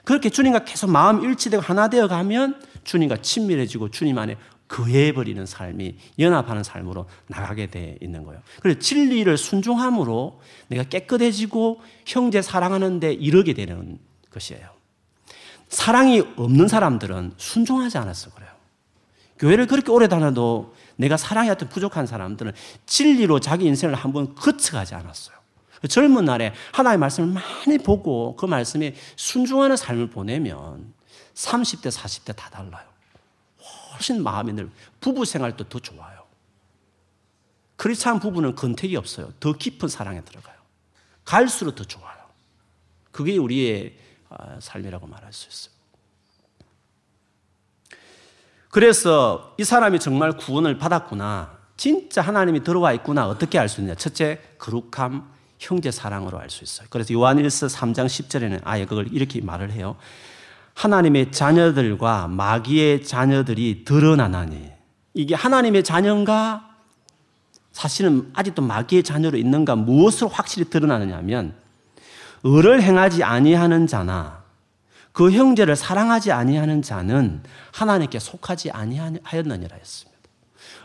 그렇게 0.03 0.29
주님과 0.29 0.59
계속 0.59 0.91
마음 0.91 1.23
일치되고 1.23 1.63
하나 1.63 1.89
되어 1.89 2.07
가면 2.07 2.61
주님과 2.85 3.17
친밀해지고 3.17 3.91
주님 3.91 4.17
안에 4.17 4.37
거해버리는 4.67 5.45
삶이 5.45 5.97
연합하는 6.17 6.63
삶으로 6.63 7.07
나가게 7.27 7.67
돼 7.67 7.97
있는 8.01 8.23
거예요. 8.23 8.41
그래서 8.61 8.79
진리를 8.79 9.37
순종함으로 9.37 10.39
내가 10.67 10.83
깨끗해지고 10.83 11.81
형제 12.05 12.41
사랑하는데 12.41 13.13
이르게 13.13 13.53
되는 13.53 13.99
것이에요. 14.31 14.69
사랑이 15.69 16.21
없는 16.35 16.67
사람들은 16.67 17.33
순종하지 17.37 17.97
않았어 17.97 18.31
그래요. 18.31 18.49
교회를 19.37 19.67
그렇게 19.67 19.91
오래 19.91 20.07
다녀도 20.07 20.73
내가 20.95 21.17
사랑이 21.17 21.47
하여튼 21.47 21.67
부족한 21.67 22.07
사람들은 22.07 22.53
진리로 22.85 23.39
자기 23.39 23.65
인생을 23.65 23.93
한번 23.93 24.33
거쳐가지 24.33 24.95
않았어요. 24.95 25.35
젊은 25.89 26.25
날에 26.25 26.53
하나님의 26.71 26.99
말씀을 26.99 27.33
많이 27.33 27.77
보고 27.77 28.35
그 28.35 28.45
말씀에 28.45 28.95
순종하는 29.15 29.75
삶을 29.75 30.09
보내면 30.09 30.94
30대, 31.35 31.91
40대 31.91 32.35
다 32.35 32.49
달라요. 32.49 32.87
훨씬 33.93 34.23
마음이 34.23 34.53
늘 34.53 34.71
부부 34.99 35.25
생활도 35.25 35.65
더 35.69 35.79
좋아요. 35.79 36.25
크리스찬 37.77 38.19
부부는 38.19 38.55
건택이 38.55 38.95
없어요. 38.95 39.31
더 39.39 39.53
깊은 39.53 39.89
사랑에 39.89 40.21
들어가요. 40.21 40.55
갈수록 41.25 41.75
더 41.75 41.83
좋아요. 41.83 42.17
그게 43.11 43.37
우리의 43.37 43.97
아, 44.29 44.59
삶이라고 44.59 45.07
말할 45.07 45.31
수 45.33 45.47
있어요. 45.49 45.75
그래서 48.69 49.55
이 49.57 49.63
사람이 49.63 49.99
정말 49.99 50.33
구원을 50.33 50.77
받았구나. 50.77 51.57
진짜 51.77 52.21
하나님이 52.21 52.63
들어와 52.63 52.93
있구나. 52.93 53.27
어떻게 53.27 53.57
알 53.59 53.69
수 53.69 53.81
있냐? 53.81 53.95
첫째, 53.95 54.41
거룩함, 54.57 55.31
형제 55.59 55.91
사랑으로 55.91 56.39
알 56.39 56.49
수 56.49 56.63
있어요. 56.63 56.87
그래서 56.89 57.13
요한일서 57.13 57.67
3장 57.67 58.05
10절에는 58.05 58.61
아예 58.63 58.85
그걸 58.85 59.07
이렇게 59.13 59.41
말을 59.41 59.71
해요. 59.71 59.97
하나님의 60.75 61.31
자녀들과 61.31 62.27
마귀의 62.27 63.03
자녀들이 63.03 63.83
드러나나니. 63.85 64.71
이게 65.13 65.33
하나님의 65.33 65.83
자녀인가? 65.83 66.69
사실은 67.71 68.29
아직도 68.33 68.61
마귀의 68.61 69.03
자녀로 69.03 69.37
있는가? 69.37 69.75
무엇으로 69.75 70.29
확실히 70.29 70.69
드러나느냐 70.69 71.17
하면, 71.17 71.55
을을 72.45 72.81
행하지 72.81 73.23
아니하는 73.23 73.87
자나 73.87 74.43
그 75.11 75.31
형제를 75.31 75.75
사랑하지 75.77 76.33
아니하는 76.33 76.81
자는 76.81 77.41
하나님께 77.71 78.19
속하지 78.19 78.71
아니하였느니라 78.71 79.75
했습니다. 79.75 80.15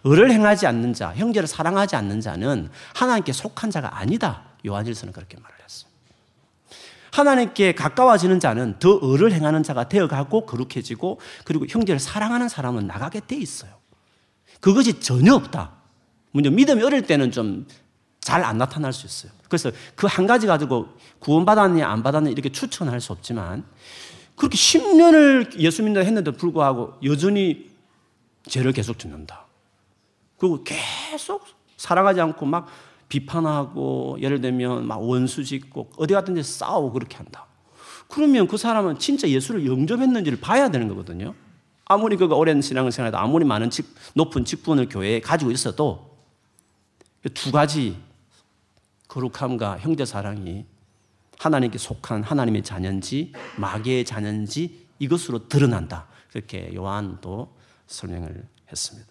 을을 0.06 0.30
행하지 0.30 0.66
않는 0.68 0.94
자, 0.94 1.12
형제를 1.14 1.46
사랑하지 1.48 1.96
않는 1.96 2.20
자는 2.20 2.70
하나님께 2.94 3.32
속한 3.32 3.70
자가 3.70 3.98
아니다. 3.98 4.44
요한일서는 4.64 5.12
그렇게 5.12 5.36
말을 5.36 5.48
했습니다. 5.48 5.59
하나님께 7.12 7.74
가까워지는 7.74 8.40
자는 8.40 8.78
더 8.78 8.98
을을 9.02 9.32
행하는 9.32 9.62
자가 9.62 9.88
되어가고 9.88 10.46
거룩해지고 10.46 11.20
그리고 11.44 11.66
형제를 11.68 11.98
사랑하는 11.98 12.48
사람은 12.48 12.86
나가게 12.86 13.20
돼 13.26 13.36
있어요. 13.36 13.72
그것이 14.60 15.00
전혀 15.00 15.34
없다. 15.34 15.72
먼저 16.32 16.50
믿음이 16.50 16.82
어릴 16.82 17.02
때는 17.02 17.30
좀 17.32 17.66
잘 18.20 18.44
안 18.44 18.58
나타날 18.58 18.92
수 18.92 19.06
있어요. 19.06 19.32
그래서 19.48 19.70
그 19.96 20.06
한 20.06 20.26
가지 20.26 20.46
가지고 20.46 20.88
구원받았느냐 21.20 21.88
안 21.88 22.02
받았느냐 22.02 22.32
이렇게 22.32 22.50
추천할 22.50 23.00
수 23.00 23.12
없지만 23.12 23.64
그렇게 24.36 24.56
10년을 24.56 25.58
예수 25.58 25.82
믿는다 25.82 26.04
했는데 26.04 26.30
불구하고 26.30 26.94
여전히 27.04 27.70
죄를 28.46 28.72
계속 28.72 28.98
짓는다. 28.98 29.46
그리고 30.38 30.62
계속 30.64 31.44
사랑하지 31.76 32.20
않고 32.20 32.46
막 32.46 32.68
비판하고 33.10 34.16
예를 34.20 34.40
들면 34.40 34.86
막 34.86 35.02
원수 35.02 35.44
짓고 35.44 35.90
어디 35.98 36.14
갔든지 36.14 36.42
싸우고 36.42 36.92
그렇게 36.92 37.18
한다. 37.18 37.46
그러면 38.08 38.48
그 38.48 38.56
사람은 38.56 38.98
진짜 38.98 39.28
예수를 39.28 39.66
영접했는지를 39.66 40.40
봐야 40.40 40.70
되는 40.70 40.88
거거든요. 40.88 41.34
아무리 41.84 42.16
그가 42.16 42.36
오랜 42.36 42.62
신앙생활도 42.62 43.18
아무리 43.18 43.44
많은 43.44 43.68
직, 43.68 43.94
높은 44.14 44.44
직분을 44.44 44.88
교회에 44.88 45.20
가지고 45.20 45.50
있어도 45.50 46.16
두 47.34 47.52
가지 47.52 47.98
거룩함과 49.08 49.78
형제 49.80 50.04
사랑이 50.04 50.64
하나님께 51.38 51.78
속한 51.78 52.22
하나님의 52.22 52.62
자녀인지 52.62 53.32
마귀의 53.58 54.04
자녀인지 54.04 54.86
이것으로 55.00 55.48
드러난다. 55.48 56.06
그렇게 56.30 56.72
요한도 56.74 57.52
설명을 57.88 58.46
했습니다. 58.70 59.08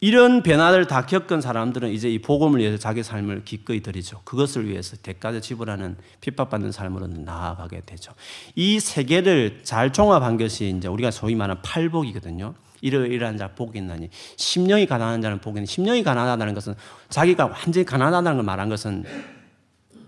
이런 0.00 0.42
변화를 0.44 0.86
다 0.86 1.06
겪은 1.06 1.40
사람들은 1.40 1.90
이제 1.90 2.08
이 2.08 2.20
복음을 2.20 2.60
위해서 2.60 2.78
자기 2.78 3.02
삶을 3.02 3.44
기꺼이 3.44 3.80
드리죠. 3.80 4.20
그것을 4.24 4.68
위해서 4.68 4.96
대가를 4.96 5.40
지불하는 5.40 5.96
핍박받는 6.20 6.70
삶으로 6.70 7.08
나아가게 7.08 7.82
되죠. 7.84 8.12
이 8.54 8.78
세 8.78 9.02
개를 9.02 9.60
잘 9.64 9.92
종합한 9.92 10.36
것이 10.38 10.72
이제 10.76 10.86
우리가 10.88 11.10
소위 11.10 11.34
말하는 11.34 11.60
팔복이거든요. 11.62 12.54
이러이러한 12.80 13.36
자 13.38 13.48
복이 13.48 13.78
있나니 13.78 14.08
심령이 14.36 14.86
가난한 14.86 15.20
자는 15.20 15.40
복이 15.40 15.58
있니 15.58 15.66
심령이 15.66 16.04
가난하다는 16.04 16.54
것은 16.54 16.74
자기가 17.08 17.46
완전히 17.46 17.84
가난하다는 17.84 18.36
걸 18.36 18.44
말한 18.44 18.68
것은 18.68 19.04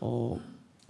어, 0.00 0.38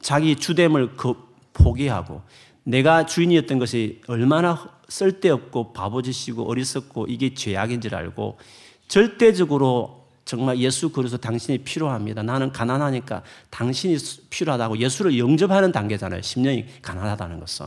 자기 0.03 0.37
주됨을 0.37 0.97
그 0.97 1.15
포기하고 1.55 2.23
내가 2.65 3.07
주인이었던 3.07 3.59
것이 3.59 4.03
얼마나 4.09 4.63
쓸데없고 4.89 5.73
바보짓이고 5.73 6.49
어리석고 6.51 7.07
이게 7.09 7.33
죄악인 7.33 7.81
줄 7.81 7.95
알고 7.95 8.39
절대적으로 8.91 10.01
정말 10.25 10.59
예수 10.59 10.91
그리스도 10.91 11.21
당신이 11.21 11.59
필요합니다. 11.59 12.23
나는 12.23 12.53
가난하니까 12.53 13.23
당신이 13.49 13.97
필요하다고 14.31 14.79
예수를 14.79 15.17
영접하는 15.17 15.73
단계잖아요. 15.73 16.23
심령이 16.23 16.67
가난하다는 16.83 17.41
것은. 17.41 17.67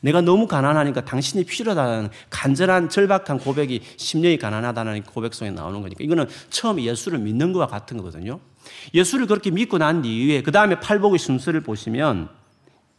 내가 0.00 0.20
너무 0.22 0.46
가난하니까 0.46 1.04
당신이 1.04 1.44
필요하다는 1.44 2.08
간절한 2.30 2.88
절박한 2.88 3.38
고백이 3.38 3.82
심령이 3.98 4.38
가난하다는 4.38 5.04
고백 5.04 5.34
속에 5.34 5.50
나오는 5.50 5.80
거니까 5.82 6.02
이거는 6.02 6.26
처음 6.48 6.80
예수를 6.80 7.18
믿는 7.18 7.52
것과 7.52 7.66
같은 7.66 7.98
거거든요. 7.98 8.40
예수를 8.94 9.26
그렇게 9.26 9.50
믿고 9.50 9.76
난 9.78 10.04
이후에 10.04 10.42
그 10.42 10.52
다음에 10.52 10.80
팔복의 10.80 11.18
순서를 11.18 11.60
보시면 11.60 12.30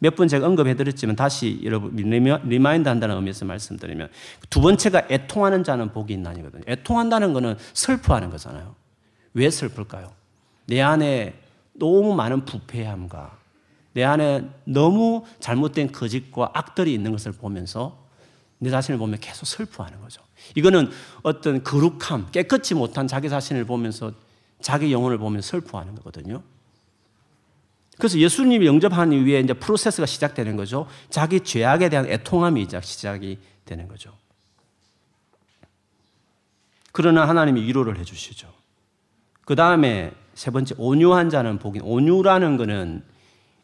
몇 0.04 0.18
번 0.18 0.28
제가 0.28 0.46
언급해드렸지만 0.48 1.16
다시 1.16 1.62
여러분 1.64 1.96
remind 1.96 2.90
한다는 2.90 3.16
의미에서 3.16 3.46
말씀드리면 3.46 4.10
두 4.50 4.60
번째가 4.60 5.04
애통하는 5.10 5.64
자는 5.64 5.94
복이 5.94 6.12
있나니거든요. 6.12 6.64
애통한다는 6.68 7.32
것은 7.32 7.56
슬퍼하는 7.72 8.30
거잖아요. 8.30 8.76
왜 9.34 9.50
슬플까요? 9.50 10.12
내 10.68 10.82
안에 10.82 11.40
너무 11.72 12.14
많은 12.16 12.44
부패함과 12.44 13.38
내 13.94 14.04
안에 14.04 14.50
너무 14.66 15.24
잘못된 15.40 15.94
거짓과 15.94 16.52
악들이 16.54 16.94
있는 16.94 17.14
것을 17.14 17.32
보면서 17.32 18.04
내 18.60 18.70
자신을 18.70 18.98
보면 18.98 19.20
계속 19.22 19.46
슬퍼하는 19.46 20.02
거죠. 20.02 20.22
이거는 20.56 20.90
어떤 21.22 21.64
거룩함, 21.64 22.28
깨끗이 22.34 22.74
못한 22.74 23.08
자기 23.08 23.30
자신을 23.30 23.64
보면서 23.64 24.12
자기 24.60 24.92
영혼을 24.92 25.18
보면서 25.18 25.48
슬퍼하는 25.48 25.96
거거든요. 25.96 26.44
그래서 28.04 28.20
예수님이 28.20 28.66
영접한 28.66 29.14
이후에 29.14 29.40
이제 29.40 29.54
프로세스가 29.54 30.06
시작되는 30.06 30.58
거죠. 30.58 30.88
자기 31.10 31.40
죄악에 31.40 31.88
대한 31.88 32.06
애통함이 32.06 32.68
시작이 32.82 33.38
되는 33.64 33.88
거죠. 33.88 34.12
그러나 36.92 37.26
하나님이 37.26 37.62
위로를 37.62 37.98
해주시죠. 38.00 38.50
그 39.46 39.56
다음에 39.56 40.12
세 40.34 40.52
번째 40.52 40.76
온유한 40.78 41.30
자는 41.30 41.60
복인. 41.60 41.82
온유라는 41.82 42.58
것은 42.58 43.04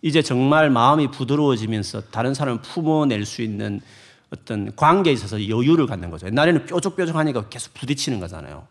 이제 0.02 0.22
정말 0.22 0.70
마음이 0.70 1.12
부드러워지면서 1.12 2.04
다른 2.04 2.34
사람을 2.34 2.62
품어낼 2.62 3.26
수 3.26 3.42
있는 3.42 3.82
어떤 4.30 4.74
관계에 4.74 5.12
있어서 5.12 5.50
여유를 5.50 5.86
갖는 5.86 6.12
거죠. 6.12 6.28
옛날에는 6.28 6.66
뾰족뾰족하니까 6.66 7.50
계속 7.50 7.74
부딪히는 7.74 8.22
거잖아요. 8.22 8.66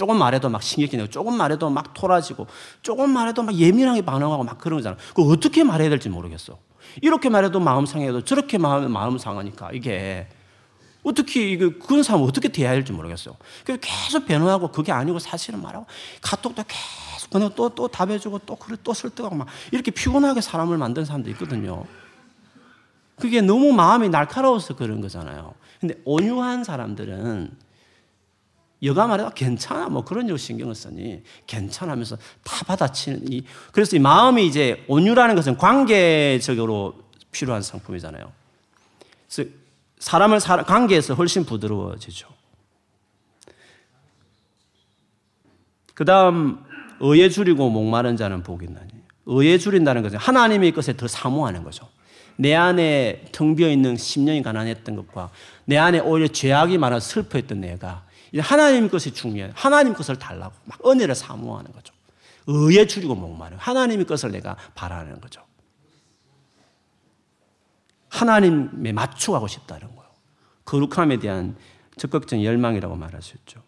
조금 0.00 0.16
말해도 0.16 0.48
막 0.48 0.62
신경쓰이고 0.62 1.08
조금 1.08 1.36
말해도 1.36 1.68
막 1.68 1.92
토라지고 1.92 2.46
조금 2.80 3.10
말해도 3.10 3.42
막 3.42 3.54
예민하게 3.54 4.00
반응하고 4.00 4.44
막 4.44 4.56
그런 4.56 4.78
거잖아요. 4.78 4.98
그 5.12 5.30
어떻게 5.30 5.62
말해야 5.62 5.90
될지 5.90 6.08
모르겠어. 6.08 6.56
이렇게 7.02 7.28
말해도 7.28 7.60
마음 7.60 7.84
상해도 7.84 8.24
저렇게 8.24 8.56
마음, 8.56 8.90
마음 8.90 9.18
상하니까 9.18 9.72
이게 9.74 10.26
어떻게 11.02 11.50
이거 11.50 11.72
그런 11.86 12.02
사람 12.02 12.22
어떻게 12.22 12.48
대해야 12.48 12.70
할지 12.70 12.92
모르겠어요. 12.92 13.36
그래서 13.62 13.78
계속 13.82 14.24
변호하고 14.24 14.68
그게 14.68 14.90
아니고 14.90 15.18
사실은 15.18 15.60
말하고 15.60 15.84
카톡도 16.22 16.64
계속 16.66 17.30
그냥 17.30 17.50
또 17.54 17.68
또 17.68 17.86
답해주고 17.86 18.38
또 18.46 18.56
그래 18.56 18.78
또 18.82 18.94
설득하고 18.94 19.34
막 19.34 19.48
이렇게 19.70 19.90
피곤하게 19.90 20.40
사람을 20.40 20.78
만든 20.78 21.04
사람도 21.04 21.28
있거든요. 21.32 21.84
그게 23.18 23.42
너무 23.42 23.74
마음이 23.74 24.08
날카로워서 24.08 24.76
그런 24.76 25.02
거잖아요. 25.02 25.52
근데 25.78 25.94
온유한 26.06 26.64
사람들은 26.64 27.50
여가 28.82 29.06
말해도 29.06 29.30
괜찮아 29.30 29.88
뭐 29.88 30.04
그런 30.04 30.28
요 30.28 30.36
신경을 30.36 30.74
쓰니 30.74 31.22
괜찮으면서 31.46 32.16
다 32.42 32.64
받아치는 32.64 33.32
이 33.32 33.44
그래서 33.72 33.96
이 33.96 33.98
마음이 33.98 34.46
이제 34.46 34.84
온유라는 34.88 35.34
것은 35.34 35.56
관계적으로 35.58 36.94
필요한 37.30 37.62
상품이잖아요. 37.62 38.32
그래서 39.28 39.50
사람을 39.98 40.40
사, 40.40 40.62
관계에서 40.62 41.14
훨씬 41.14 41.44
부드러워지죠. 41.44 42.28
그 45.94 46.04
다음, 46.06 46.64
의에 47.00 47.28
줄이고 47.28 47.68
목마른 47.68 48.16
자는 48.16 48.42
복이 48.42 48.64
있나니. 48.64 48.88
의에 49.26 49.58
줄인다는 49.58 50.02
것은 50.02 50.18
하나님의 50.18 50.72
것에 50.72 50.96
더 50.96 51.06
사모하는 51.06 51.62
거죠. 51.62 51.86
내 52.36 52.54
안에 52.54 53.26
텅 53.32 53.54
비어 53.54 53.68
있는 53.68 53.94
10년이 53.96 54.42
가난했던 54.42 54.96
것과 54.96 55.30
내 55.66 55.76
안에 55.76 56.00
오히려 56.00 56.28
죄악이 56.28 56.78
많아 56.78 56.98
슬퍼했던 56.98 57.60
내가 57.60 58.02
하나님 58.38 58.88
것이 58.88 59.12
중요해. 59.12 59.52
하나님 59.54 59.92
것을 59.92 60.16
달라고 60.16 60.54
막 60.64 60.86
은혜를 60.86 61.14
사모하는 61.14 61.72
거죠. 61.72 61.92
의에 62.46 62.86
줄이고 62.86 63.14
목마른 63.14 63.58
하나님의 63.58 64.06
것을 64.06 64.30
내가 64.30 64.56
바라는 64.74 65.20
거죠. 65.20 65.42
하나님에 68.08 68.92
맞춰가고 68.92 69.46
싶다는 69.46 69.94
거예요. 69.94 70.10
거룩함에 70.64 71.18
대한 71.18 71.56
적극적 71.96 72.42
열망이라고 72.42 72.96
말할 72.96 73.22
수 73.22 73.36
있죠. 73.38 73.62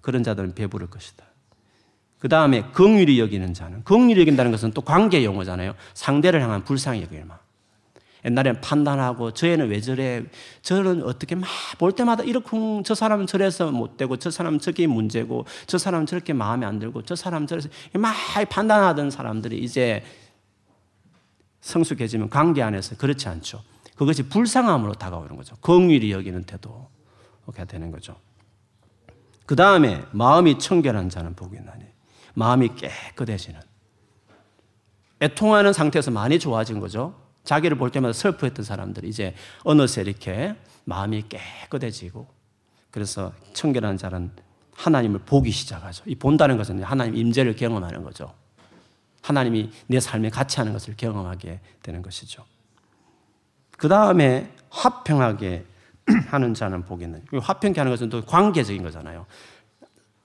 그런 0.00 0.22
자들은 0.22 0.54
배부를 0.54 0.88
것이다. 0.88 1.24
그 2.18 2.28
다음에 2.28 2.62
긍휼히 2.72 3.20
여기는 3.20 3.54
자는 3.54 3.84
긍휼히 3.84 4.20
여긴다는 4.20 4.50
것은 4.50 4.72
또 4.72 4.80
관계 4.80 5.24
용어잖아요. 5.24 5.74
상대를 5.94 6.40
향한 6.42 6.64
불쌍히 6.64 7.02
여길만. 7.02 7.38
옛날에는 8.26 8.60
판단하고 8.60 9.32
저 9.32 9.46
애는 9.46 9.68
왜 9.70 9.80
저래 9.80 10.24
저는 10.62 11.04
어떻게 11.04 11.34
막 11.34 11.46
볼 11.78 11.92
때마다 11.92 12.22
이렇게 12.22 12.48
저 12.84 12.94
사람은 12.94 13.26
저래서 13.26 13.70
못 13.70 13.96
되고 13.96 14.16
저 14.16 14.30
사람은 14.30 14.60
저게 14.60 14.86
문제고 14.86 15.44
저 15.66 15.78
사람은 15.78 16.06
저렇게 16.06 16.32
마음에 16.32 16.66
안 16.66 16.78
들고 16.78 17.02
저 17.02 17.14
사람은 17.14 17.46
저래서 17.46 17.68
막 17.92 18.14
판단하던 18.48 19.10
사람들이 19.10 19.58
이제 19.58 20.02
성숙해지면 21.60 22.30
관계 22.30 22.62
안에서 22.62 22.96
그렇지 22.96 23.28
않죠. 23.28 23.62
그것이 23.96 24.28
불쌍함으로 24.28 24.94
다가오는 24.94 25.36
거죠. 25.36 25.56
긍휼히 25.56 26.12
여기는 26.12 26.44
태도가 26.44 27.64
되는 27.66 27.90
거죠. 27.90 28.16
그 29.46 29.56
다음에 29.56 30.04
마음이 30.12 30.58
청결한 30.58 31.08
자는 31.08 31.34
복이 31.34 31.56
나니 31.60 31.84
마음이 32.34 32.70
깨끗해지는 32.76 33.60
애통하는 35.20 35.72
상태에서 35.72 36.10
많이 36.10 36.38
좋아진 36.38 36.80
거죠. 36.80 37.14
자기를 37.46 37.78
볼 37.78 37.90
때마다 37.90 38.12
슬퍼했던 38.12 38.64
사람들이 38.64 39.08
이제 39.08 39.34
어느새 39.64 40.02
이렇게 40.02 40.54
마음이 40.84 41.24
깨끗해지고 41.28 42.26
그래서 42.90 43.32
청결한 43.54 43.96
자는 43.96 44.30
하나님을 44.74 45.20
보기 45.20 45.50
시작하죠. 45.50 46.04
이 46.06 46.14
본다는 46.14 46.58
것은 46.58 46.82
하나님 46.82 47.16
임재를 47.16 47.56
경험하는 47.56 48.02
거죠. 48.02 48.34
하나님이 49.22 49.70
내 49.86 49.98
삶에 49.98 50.28
같이 50.28 50.58
하는 50.58 50.72
것을 50.72 50.94
경험하게 50.96 51.60
되는 51.82 52.02
것이죠. 52.02 52.44
그 53.78 53.88
다음에 53.88 54.52
화평하게 54.70 55.64
하는 56.28 56.54
자는 56.54 56.84
복있는. 56.84 57.24
화평케 57.42 57.80
하는 57.80 57.92
것은 57.92 58.08
또 58.08 58.22
관계적인 58.22 58.82
거잖아요. 58.82 59.26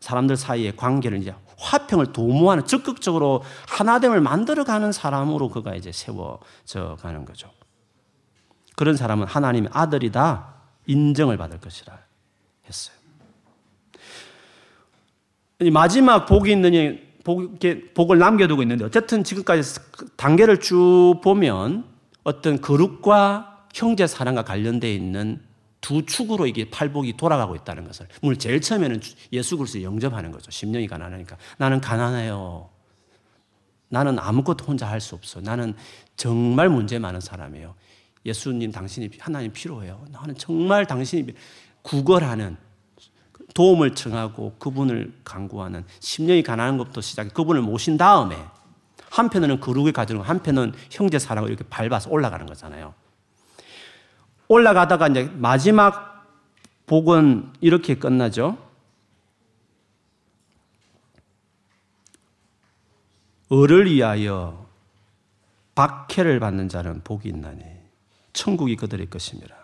사람들 0.02 0.36
사이의 0.36 0.76
관계를 0.76 1.20
이제 1.20 1.34
화평을 1.58 2.12
도모하는 2.12 2.66
적극적으로 2.66 3.44
하나됨을 3.68 4.20
만들어가는 4.20 4.92
사람으로 4.92 5.50
그가 5.50 5.76
이제 5.76 5.92
세워져 5.92 6.98
가는 7.00 7.24
거죠. 7.24 7.50
그런 8.76 8.98
사람은 8.98 9.28
하나님의 9.28 9.70
아들이다 9.72 10.56
인정을 10.88 11.38
받을 11.38 11.60
것이라 11.60 11.98
했어요. 12.68 12.96
마지막 15.72 16.26
복이 16.26 16.52
있느냐 16.52 16.96
복, 17.24 17.60
복을 17.94 18.18
남겨두고 18.18 18.64
있는데 18.64 18.84
어쨌든 18.84 19.24
지금까지 19.24 19.80
단계를 20.16 20.60
쭉 20.60 21.22
보면 21.24 21.86
어떤 22.24 22.60
거룩과 22.60 23.68
형제 23.72 24.08
사랑과 24.08 24.42
관련되어 24.44 24.90
있는 24.90 25.44
두 25.82 26.06
축으로 26.06 26.46
이게 26.46 26.70
팔복이 26.70 27.18
돌아가고 27.18 27.56
있다는 27.56 27.84
것을. 27.86 28.08
물론 28.22 28.38
제일 28.38 28.62
처음에는 28.62 29.02
예수 29.34 29.58
그리스도 29.58 29.82
영접하는 29.82 30.32
거죠. 30.32 30.50
10년이 30.52 30.88
가난하니까. 30.88 31.38
나는 31.58 31.82
가난해요. 31.82 32.70
나는 33.90 34.20
아무것도 34.20 34.64
혼자 34.66 34.88
할 34.88 35.02
수 35.02 35.16
없어. 35.16 35.42
나는 35.42 35.74
정말 36.16 36.70
문제 36.70 37.00
많은 37.00 37.20
사람이에요. 37.20 37.76
예수님 38.26 38.72
당신이 38.72 39.10
하나님 39.20 39.52
필요해요. 39.52 40.06
나는 40.12 40.36
정말 40.36 40.86
당신이 40.86 41.34
구걸하는 41.82 42.56
도움을 43.56 43.96
청하고 43.96 44.56
그분을 44.60 45.14
강구하는 45.24 45.84
10년이 46.00 46.44
가난한 46.46 46.78
것부터 46.78 47.02
시작해 47.02 47.30
그분을 47.30 47.62
모신 47.62 47.98
다음에 47.98 48.38
한편으로는 49.10 49.60
거룩을 49.60 49.92
가지고 49.92 50.22
한편은 50.22 50.74
형제 50.90 51.20
사랑을 51.20 51.50
이렇게 51.50 51.66
밟아서 51.68 52.10
올라가는 52.12 52.46
거잖아요. 52.46 52.94
올라가다가 54.52 55.08
이제 55.08 55.32
마지막 55.36 56.28
복은 56.86 57.54
이렇게 57.62 57.96
끝나죠. 57.96 58.58
을을 63.50 63.90
위하여 63.90 64.66
박해를 65.74 66.42
받는 66.42 66.68
자는 66.68 67.02
복이 67.02 67.30
있나니 67.30 67.64
천국이 68.34 68.76
그들의 68.76 69.10
것입니다. 69.10 69.56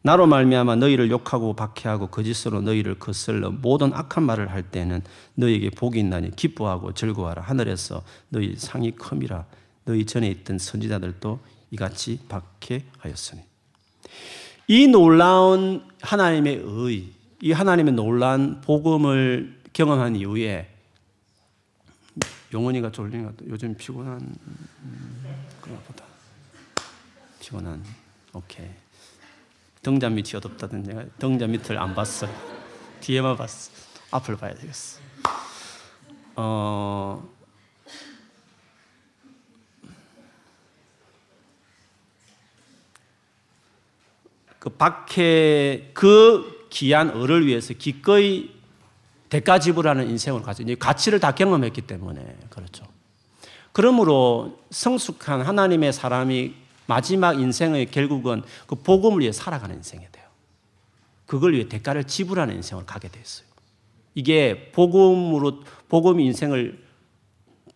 나로 0.00 0.26
말미암아 0.26 0.76
너희를 0.76 1.10
욕하고 1.10 1.54
박해하고 1.54 2.06
거짓으로 2.06 2.62
너희를 2.62 2.98
거슬러 2.98 3.50
모든 3.50 3.92
악한 3.92 4.22
말을 4.22 4.52
할 4.52 4.62
때는 4.62 5.02
너희에게 5.34 5.68
복이 5.68 5.98
있나니 6.00 6.34
기뻐하고 6.34 6.94
즐거워하라 6.94 7.42
하늘에서 7.42 8.04
너희 8.30 8.56
상이 8.56 8.92
큼이라 8.92 9.44
너희 9.84 10.06
전에 10.06 10.28
있던 10.28 10.58
선지자들도 10.58 11.40
이같이 11.74 12.20
박해하였으니 12.28 13.42
이 14.68 14.86
놀라운 14.86 15.86
하나님의 16.00 16.62
의, 16.64 17.12
이 17.42 17.52
하나님의 17.52 17.94
놀라운 17.94 18.60
복음을 18.60 19.60
경험한 19.72 20.16
이후에 20.16 20.70
영원이가 22.52 22.92
졸리는 22.92 23.24
것 23.24 23.34
요즘 23.48 23.76
피곤한 23.76 24.34
그런 25.60 25.82
보다 25.84 26.04
피곤한 27.40 27.84
오케이 28.32 28.84
등잔 29.84 30.14
밑이 30.14 30.30
어둡다든 30.36 30.82
내가 30.82 31.04
등잔 31.18 31.52
밑을 31.52 31.78
안 31.78 31.94
봤어. 31.94 32.26
뒤에만 33.00 33.36
봤어. 33.36 33.70
앞을 34.10 34.36
봐야 34.36 34.54
되겠어. 34.54 34.98
어, 36.36 37.33
그 44.64 44.70
박해 44.70 45.90
그 45.92 46.68
귀한 46.70 47.10
을을 47.10 47.46
위해서 47.46 47.74
기꺼이 47.74 48.48
대가 49.28 49.58
지불하는 49.58 50.08
인생을 50.08 50.40
가지고 50.40 50.74
가치를 50.78 51.20
다 51.20 51.32
경험했기 51.34 51.82
때문에 51.82 52.38
그렇죠. 52.48 52.86
그러므로 53.72 54.58
성숙한 54.70 55.42
하나님의 55.42 55.92
사람이 55.92 56.54
마지막 56.86 57.38
인생의 57.38 57.90
결국은 57.90 58.42
그 58.66 58.76
복음을 58.76 59.20
위해 59.20 59.32
살아가는 59.32 59.76
인생이 59.76 60.06
돼요. 60.10 60.24
그걸 61.26 61.52
위해 61.52 61.68
대가를 61.68 62.04
지불하는 62.04 62.54
인생을 62.54 62.86
가게 62.86 63.08
됐어요. 63.08 63.46
이게 64.14 64.70
복음으로 64.72 65.62
복음 65.90 66.20
인생을 66.20 66.82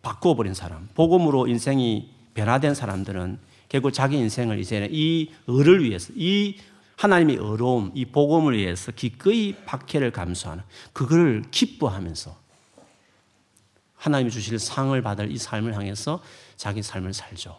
바꾸어 0.01 0.35
버린 0.35 0.55
사람, 0.55 0.89
복음으로 0.95 1.45
인생이 1.45 2.09
변화된 2.33 2.73
사람들은 2.73 3.37
결국 3.67 3.91
자기 3.91 4.17
인생을 4.17 4.57
이제는 4.57 4.87
이 4.91 5.29
을을 5.47 5.83
위해서 5.83 6.11
이 6.15 6.57
하나님의 6.99 7.37
어려움, 7.37 7.91
이 7.95 8.03
복음을 8.03 8.57
위해서 8.57 8.91
기꺼이 8.91 9.55
박해를 9.65 10.11
감수하는 10.11 10.63
그걸 10.91 11.43
기뻐하면서 11.49 12.35
하나님이 13.95 14.29
주실 14.29 14.59
상을 14.59 15.01
받을 15.01 15.31
이 15.31 15.37
삶을 15.37 15.75
향해서 15.75 16.21
자기 16.57 16.83
삶을 16.83 17.13
살죠. 17.13 17.57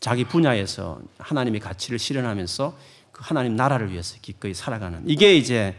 자기 0.00 0.24
분야에서 0.24 0.98
하나님의 1.18 1.60
가치를 1.60 1.98
실현하면서 1.98 2.78
그 3.12 3.20
하나님 3.22 3.54
나라를 3.54 3.92
위해서 3.92 4.16
기꺼이 4.22 4.54
살아가는 4.54 5.02
이게 5.06 5.36
이제 5.36 5.76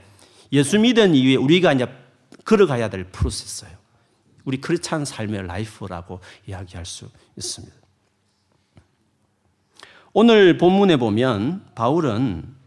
예수 0.51 0.77
믿은 0.77 1.15
이후에 1.15 1.37
우리가 1.37 1.73
이제 1.73 1.87
걸어가야 2.45 2.91
될 2.91 3.05
프로세스예요. 3.05 3.75
우리 4.45 4.61
크리스찬 4.61 5.05
삶의 5.05 5.47
life라고 5.47 6.19
이야기할 6.45 6.85
수 6.85 7.09
있습니다. 7.35 7.75
오늘 10.13 10.59
본문에 10.59 10.97
보면 10.97 11.65
바울은 11.73 12.58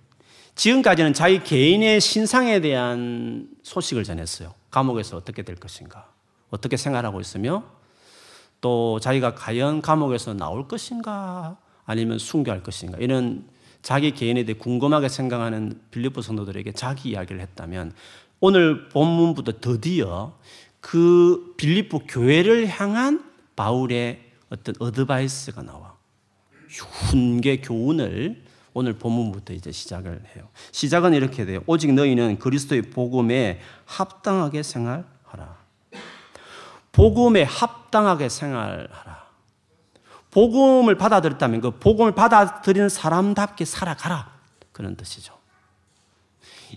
지금까지는 0.55 1.15
자기 1.15 1.43
개인의 1.43 2.01
신상에 2.01 2.61
대한 2.61 3.49
소식을 3.63 4.05
전했어요. 4.05 4.55
감옥에서 4.71 5.17
어떻게 5.17 5.43
될 5.43 5.57
것인가, 5.57 6.09
어떻게 6.51 6.77
생활하고 6.77 7.21
있으며 7.21 7.65
또 8.61 9.01
자기가 9.01 9.35
과연 9.35 9.83
감옥에서 9.83 10.35
나올 10.35 10.69
것인가? 10.69 11.57
아니면 11.85 12.19
순교할 12.19 12.63
것인가? 12.63 12.99
이런 12.99 13.45
자기 13.83 14.13
개인에 14.13 14.45
대해 14.45 14.57
궁금하게 14.57 15.09
생각하는 15.09 15.81
빌리포 15.91 16.23
성도들에게 16.23 16.73
자기 16.73 17.11
이야기를 17.11 17.41
했다면 17.41 17.93
오늘 18.41 18.89
본문부터 18.89 19.61
드디어 19.61 20.37
그 20.81 21.55
빌리포 21.57 22.01
교회를 22.01 22.69
향한 22.69 23.25
바울의 23.57 24.21
어떤 24.51 24.75
어드바이스가 24.79 25.63
나와. 25.63 25.97
훈계 26.69 27.61
교훈을 27.61 28.43
오늘 28.75 28.95
본문부터 28.95 29.53
이제 29.53 29.71
시작을 29.71 30.23
해요. 30.35 30.49
시작은 30.73 31.15
이렇게 31.15 31.45
돼요. 31.45 31.63
오직 31.67 31.93
너희는 31.93 32.39
그리스도의 32.39 32.83
복음에 32.83 33.61
합당하게 33.85 34.63
생활하라. 34.63 35.57
복음에 36.93 37.43
합당하게 37.43 38.29
생활하라. 38.29 39.23
복음을 40.31 40.97
받아들였다면 40.97 41.61
그 41.61 41.71
복음을 41.73 42.13
받아들이는 42.13 42.89
사람답게 42.89 43.65
살아가라. 43.67 44.33
그런 44.73 44.97
뜻이죠. 44.97 45.35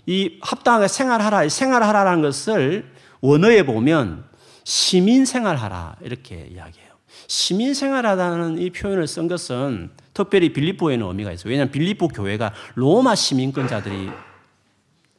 이 0.04 0.38
합당하게 0.42 0.88
생활하라, 0.88 1.48
생활하라라는 1.48 2.20
것을 2.20 2.92
원어에 3.22 3.64
보면 3.64 4.24
시민 4.64 5.24
생활하라 5.24 5.96
이렇게 6.02 6.46
이야기해요. 6.52 6.90
시민 7.28 7.72
생활하다는 7.72 8.58
이 8.58 8.70
표현을 8.70 9.06
쓴 9.06 9.26
것은 9.26 9.90
특별히 10.16 10.50
빌립보에는 10.54 11.06
의미가 11.06 11.30
있어요. 11.32 11.50
왜냐하면 11.50 11.70
빌립보 11.70 12.08
교회가 12.08 12.54
로마 12.74 13.14
시민권자들이 13.14 14.08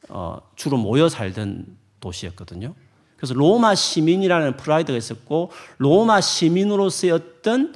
어, 0.10 0.42
주로 0.56 0.78
모여 0.78 1.08
살던 1.08 1.68
도시였거든요. 2.00 2.74
그래서 3.16 3.36
로마 3.36 3.76
시민이라는 3.76 4.58
프라이드가 4.58 4.98
있었고 4.98 5.52
로마 5.78 6.20
시민으로서의 6.20 7.12
어떤 7.12 7.76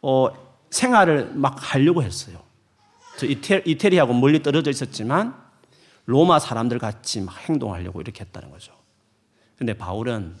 어, 0.00 0.28
생활을 0.70 1.32
막 1.34 1.56
하려고 1.58 2.04
했어요. 2.04 2.38
이태, 3.24 3.64
이태리하고 3.66 4.14
멀리 4.14 4.40
떨어져 4.40 4.70
있었지만 4.70 5.34
로마 6.06 6.38
사람들 6.38 6.78
같이 6.78 7.20
막 7.20 7.36
행동하려고 7.48 8.00
이렇게 8.00 8.20
했다는 8.20 8.48
거죠. 8.48 8.72
근데 9.58 9.74
바울은 9.74 10.36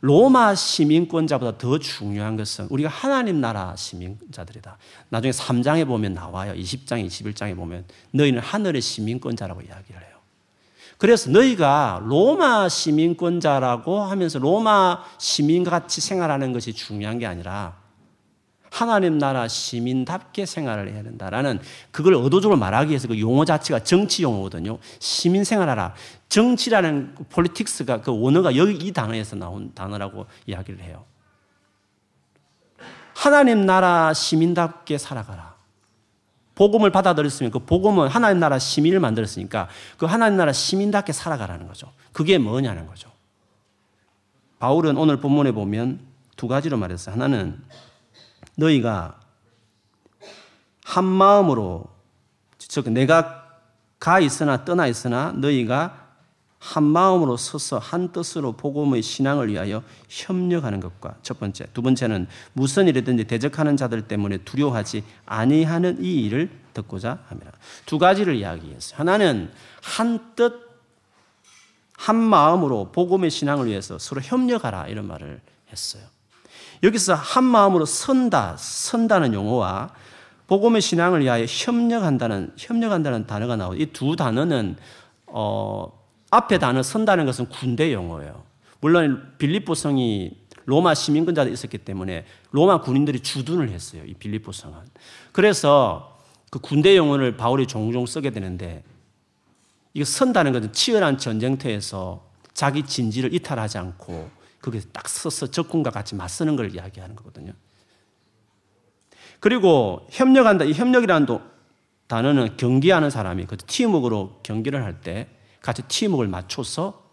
로마 0.00 0.54
시민권자보다 0.54 1.58
더 1.58 1.78
중요한 1.78 2.36
것은 2.36 2.66
우리가 2.70 2.88
하나님 2.88 3.40
나라 3.40 3.74
시민자들이다. 3.76 4.78
나중에 5.08 5.32
3장에 5.32 5.86
보면 5.86 6.14
나와요. 6.14 6.54
20장, 6.54 7.04
21장에 7.06 7.56
보면 7.56 7.84
너희는 8.12 8.40
하늘의 8.40 8.80
시민권자라고 8.80 9.62
이야기를 9.62 10.00
해요. 10.00 10.18
그래서 10.98 11.30
너희가 11.30 12.02
로마 12.04 12.68
시민권자라고 12.68 14.00
하면서 14.02 14.38
로마 14.38 15.04
시민같이 15.18 16.00
생활하는 16.00 16.52
것이 16.52 16.72
중요한 16.72 17.18
게 17.18 17.26
아니라 17.26 17.77
하나님 18.70 19.18
나라 19.18 19.48
시민답게 19.48 20.46
생활을 20.46 20.92
해야 20.92 21.02
된다라는 21.02 21.60
그걸 21.90 22.14
의도적으로 22.14 22.58
말하기 22.58 22.90
위해서 22.90 23.08
그 23.08 23.18
용어 23.18 23.44
자체가 23.44 23.82
정치 23.84 24.22
용어거든요. 24.22 24.78
시민 24.98 25.44
생활하라. 25.44 25.94
정치라는 26.28 27.14
폴리틱스가 27.30 28.02
그 28.02 28.18
원어가 28.18 28.56
여기 28.56 28.74
이 28.74 28.92
단어에서 28.92 29.36
나온 29.36 29.72
단어라고 29.74 30.26
이야기를 30.46 30.80
해요. 30.80 31.04
하나님 33.14 33.66
나라 33.66 34.14
시민답게 34.14 34.98
살아가라. 34.98 35.56
복음을 36.54 36.90
받아들였으면 36.90 37.52
그 37.52 37.60
복음은 37.60 38.08
하나님 38.08 38.40
나라 38.40 38.58
시민을 38.58 39.00
만들었으니까 39.00 39.68
그 39.96 40.06
하나님 40.06 40.36
나라 40.36 40.52
시민답게 40.52 41.12
살아가라는 41.12 41.68
거죠. 41.68 41.92
그게 42.12 42.36
뭐냐는 42.38 42.86
거죠. 42.86 43.10
바울은 44.58 44.96
오늘 44.96 45.18
본문에 45.18 45.52
보면 45.52 46.00
두 46.36 46.48
가지로 46.48 46.76
말했어요. 46.76 47.14
하나는 47.14 47.60
너희가 48.58 49.20
한 50.84 51.04
마음으로 51.04 51.84
즉 52.58 52.90
내가 52.90 53.46
가 53.98 54.20
있으나 54.20 54.64
떠나 54.64 54.86
있으나 54.86 55.32
너희가 55.32 56.06
한 56.58 56.82
마음으로 56.82 57.36
서서 57.36 57.78
한 57.78 58.10
뜻으로 58.10 58.52
복음의 58.52 59.00
신앙을 59.02 59.48
위하여 59.48 59.82
협력하는 60.08 60.80
것과 60.80 61.14
첫 61.22 61.38
번째, 61.38 61.66
두 61.72 61.82
번째는 61.82 62.26
무슨 62.52 62.88
일이든지 62.88 63.24
대적하는 63.24 63.76
자들 63.76 64.08
때문에 64.08 64.38
두려워하지 64.38 65.04
아니하는 65.24 66.02
이 66.02 66.24
일을 66.24 66.50
듣고자 66.74 67.20
합니다. 67.28 67.52
두 67.86 67.98
가지를 67.98 68.34
이야기했어요. 68.34 68.98
하나는 68.98 69.52
한 69.82 70.34
뜻, 70.34 70.68
한 71.92 72.16
마음으로 72.16 72.90
복음의 72.90 73.30
신앙을 73.30 73.66
위해서 73.66 73.98
서로 73.98 74.20
협력하라 74.20 74.88
이런 74.88 75.06
말을 75.06 75.40
했어요. 75.70 76.02
여기서 76.82 77.14
한 77.14 77.44
마음으로 77.44 77.84
선다, 77.84 78.56
선다는 78.58 79.34
용어와 79.34 79.90
복음의 80.46 80.80
신앙을 80.80 81.22
위하여 81.22 81.44
협력한다는 81.46 82.52
협력한다는 82.56 83.26
단어가 83.26 83.56
나오고 83.56 83.74
이 83.76 83.86
두 83.92 84.16
단어는 84.16 84.76
어, 85.26 85.92
앞에 86.30 86.58
단어 86.58 86.82
선다는 86.82 87.26
것은 87.26 87.46
군대 87.48 87.92
용어예요. 87.92 88.44
물론 88.80 89.32
빌립보 89.38 89.74
성이 89.74 90.32
로마 90.64 90.94
시민권자들이 90.94 91.52
있었기 91.52 91.78
때문에 91.78 92.24
로마 92.50 92.80
군인들이 92.80 93.20
주둔을 93.20 93.70
했어요. 93.70 94.02
이 94.06 94.14
빌립보 94.14 94.52
성은. 94.52 94.78
그래서 95.32 96.18
그 96.50 96.58
군대 96.60 96.96
용어를 96.96 97.36
바울이 97.36 97.66
종종 97.66 98.06
쓰게 98.06 98.30
되는데 98.30 98.84
이거 99.94 100.04
선다는 100.04 100.52
것은 100.52 100.72
치열한 100.72 101.18
전쟁터에서 101.18 102.26
자기 102.54 102.84
진지를 102.84 103.34
이탈하지 103.34 103.78
않고 103.78 104.30
거기서 104.70 104.88
딱 104.92 105.08
서서 105.08 105.50
적군과 105.50 105.90
같이 105.90 106.14
맞서는 106.14 106.56
걸 106.56 106.74
이야기하는 106.74 107.16
거거든요. 107.16 107.52
그리고 109.40 110.06
협력한다. 110.10 110.64
이 110.64 110.72
협력이라는 110.72 111.26
단어는 112.06 112.56
경기하는 112.56 113.10
사람이 113.10 113.46
그 113.46 113.56
팀워크로 113.56 114.40
경기를 114.42 114.82
할 114.84 115.00
때 115.00 115.28
같이 115.60 115.82
팀워크를 115.88 116.28
맞춰서 116.28 117.06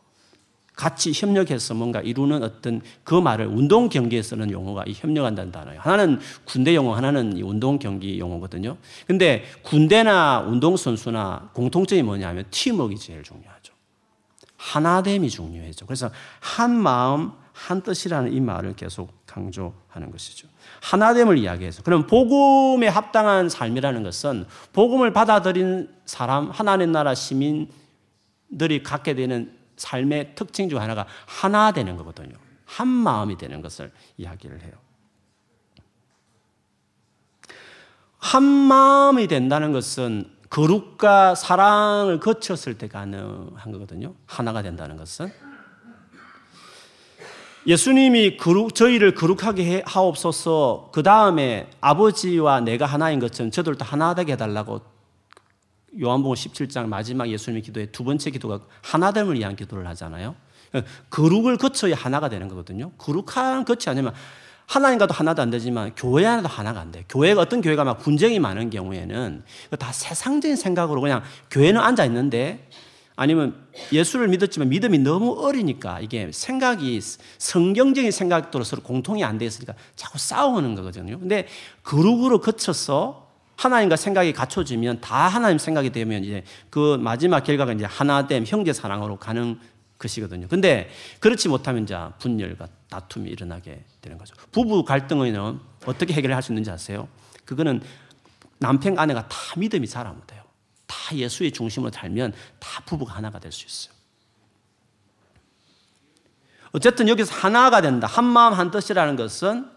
같이 0.76 1.12
협력해서 1.14 1.74
뭔가 1.74 2.02
이루는 2.02 2.44
어떤 2.44 2.82
그 3.04 3.16
말을 3.16 3.48
운동 3.48 3.88
경기에 3.90 4.22
쓰는 4.22 4.52
용어가 4.52 4.84
이 4.86 4.94
협력한다는 4.94 5.52
단어예요. 5.52 5.80
하나는 5.80 6.20
군대 6.44 6.76
용어, 6.76 6.96
하나는 6.96 7.42
운동 7.42 7.80
경기 7.80 8.20
용어거든요. 8.20 8.78
근데 9.08 9.44
군대나 9.64 10.42
운동 10.42 10.76
선수나 10.76 11.52
공통점이 11.54 12.04
뭐냐면 12.04 12.46
팀워크가 12.52 13.00
제일 13.00 13.24
중요하죠. 13.24 13.74
하나됨이 14.58 15.30
중요해죠. 15.30 15.86
그래서 15.86 16.10
한 16.42 16.72
마음, 16.76 17.32
한 17.56 17.82
뜻이라는 17.82 18.34
이 18.34 18.42
말을 18.42 18.76
계속 18.76 19.26
강조하는 19.26 20.12
것이죠. 20.12 20.50
하나됨을 20.82 21.38
이야기해서. 21.38 21.84
그럼 21.84 22.06
복음에 22.06 22.90
합당한 22.90 23.48
삶이라는 23.48 24.04
것은 24.04 24.46
복음을 24.74 25.14
받아들인 25.14 25.90
사람, 26.04 26.50
하나님 26.50 26.92
나라 26.92 27.16
시민들이 27.16 28.84
갖게 28.84 29.16
되는 29.16 29.58
삶의 29.78 30.36
특징 30.36 30.68
중 30.68 30.82
하나가 30.82 31.08
하나 31.26 31.72
되는 31.72 31.96
거거든요. 31.96 32.36
한 32.66 32.90
마음이 32.90 33.38
되는 33.38 33.62
것을 33.62 33.90
이야기를 34.18 34.62
해요. 34.62 34.74
한 38.18 38.44
마음이 38.44 39.28
된다는 39.28 39.72
것은 39.72 40.30
거룩과 40.50 41.36
사랑을 41.36 42.20
거쳤을 42.20 42.78
때 42.78 42.90
가능한 42.90 43.72
거거든요. 43.72 44.14
하나가 44.26 44.62
된다는 44.62 44.98
것은. 44.98 45.45
예수님이 47.68 48.38
거룩, 48.38 48.76
저희를 48.76 49.16
거룩하게 49.16 49.84
하옵소서 49.86 50.90
그 50.92 51.02
다음에 51.02 51.68
아버지와 51.82 52.62
내가 52.62 52.86
하나인 52.86 53.20
것처럼 53.20 53.52
저들도 53.52 53.84
하나 53.84 54.14
되게 54.14 54.34
해달라고 54.34 54.82
요한복음 56.00 56.36
17장 56.36 56.88
마지막 56.88 57.30
예수님의 57.30 57.64
기도의 57.64 57.88
두 57.92 58.04
번째 58.04 58.30
기도가 58.30 58.60
하나됨을 58.82 59.36
위한 59.36 59.56
기도를 59.56 59.88
하잖아요. 59.88 60.36
거룩을 61.10 61.58
거쳐야 61.58 61.96
하나가 61.96 62.30
되는 62.30 62.48
거거든요. 62.50 62.92
거룩한 62.98 63.66
것이 63.66 63.90
아니면 63.90 64.14
하나님과도 64.68 65.14
하나도 65.14 65.42
안 65.42 65.50
되지만 65.50 65.94
교회 65.96 66.26
안에도 66.26 66.48
하나가 66.48 66.82
안 66.82 66.92
돼. 66.92 67.06
교회가 67.08 67.42
어떤 67.42 67.62
교회가 67.62 67.84
막 67.84 68.00
분쟁이 68.00 68.40
많은 68.40 68.70
경우에는 68.70 69.44
다 69.80 69.92
세상적인 69.92 70.56
생각으로 70.56 71.02
그냥 71.02 71.24
교회는 71.50 71.80
앉아 71.80 72.04
있는데 72.06 72.68
아니면 73.16 73.56
예수를 73.94 74.28
믿었지만 74.28 74.70
믿음이 74.70 75.00
너무 75.00 75.40
어리니까 75.46 76.00
이게 76.02 76.30
생각이 76.32 77.00
성경적인 77.38 78.12
생각도로 78.12 78.64
서로 78.64 78.82
공통이 78.84 79.24
안 79.24 79.38
돼 79.38 79.46
있으니까 79.46 79.74
자꾸 79.96 80.18
싸우는 80.18 80.76
거거든요. 80.76 81.20
근데 81.20 81.48
그룹으로 81.84 82.40
거쳐서 82.42 83.30
하나님과 83.58 83.96
생각이 83.96 84.34
갖춰지면 84.34 85.00
다 85.00 85.28
하나님 85.28 85.58
생각이 85.58 85.92
되면 85.92 86.24
이제 86.24 86.44
그 86.70 86.98
마지막 86.98 87.44
결과가 87.44 87.72
이제 87.74 87.86
하나됨 87.86 88.44
형제 88.46 88.74
사랑으로 88.74 89.18
가는 89.18 89.60
것이거든요. 89.98 90.48
근데 90.50 90.90
그렇지 91.20 91.48
못하면 91.48 91.84
이제 91.84 91.98
분열과 92.20 92.68
다툼이 92.90 93.30
일어나게 93.30 93.86
되는 94.02 94.18
거죠. 94.18 94.36
부부 94.52 94.84
갈등은 94.84 95.60
어떻게 95.86 96.14
해결할 96.14 96.44
수 96.44 96.52
있는지 96.52 96.70
아세요? 96.70 97.08
그거는 97.46 97.82
남편 98.58 99.00
아내가 99.00 99.28
다 99.30 99.38
믿음이 99.58 99.88
잘하면 99.88 100.22
돼요. 100.28 100.44
다 101.06 101.16
예수의 101.16 101.52
중심으로 101.52 101.92
살면 101.92 102.34
다 102.60 102.82
부부가 102.86 103.14
하나가 103.14 103.40
될 103.40 103.52
수 103.52 103.66
있어요. 103.66 103.94
어쨌든 106.72 107.08
여기서 107.08 107.34
하나가 107.34 107.80
된다. 107.82 108.08
한 108.08 108.26
마음 108.26 108.54
한 108.54 108.72
뜻이라는 108.72 109.16
것은 109.16 109.70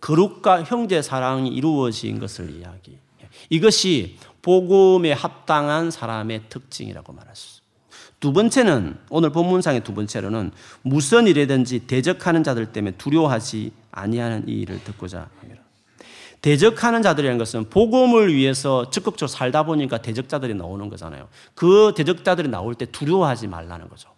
거룩과 0.00 0.64
형제 0.64 1.00
사랑이 1.00 1.48
이루어진 1.48 2.18
것을 2.18 2.50
이야기. 2.50 2.98
이것이 3.48 4.18
복음에 4.42 5.12
합당한 5.12 5.90
사람의 5.92 6.48
특징이라고 6.48 7.12
말할 7.12 7.36
수 7.36 7.46
있어요. 7.46 7.62
두 8.18 8.32
번째는 8.32 8.98
오늘 9.08 9.30
본문상의 9.30 9.84
두 9.84 9.94
번째로는 9.94 10.50
무슨 10.82 11.26
일이든지 11.28 11.86
대적하는 11.86 12.42
자들 12.42 12.72
때문에 12.72 12.96
두려워하지 12.96 13.72
아니하는 13.92 14.48
이 14.48 14.60
일을 14.62 14.82
듣고자. 14.82 15.28
대적하는 16.42 17.02
자들이라는 17.02 17.38
것은 17.38 17.70
복음을 17.70 18.34
위해서 18.34 18.90
적극적으로 18.90 19.28
살다 19.28 19.62
보니까 19.62 20.02
대적자들이 20.02 20.54
나오는 20.54 20.88
거잖아요. 20.88 21.28
그 21.54 21.94
대적자들이 21.96 22.48
나올 22.48 22.74
때 22.74 22.84
두려워하지 22.84 23.46
말라는 23.46 23.88
거죠. 23.88 24.10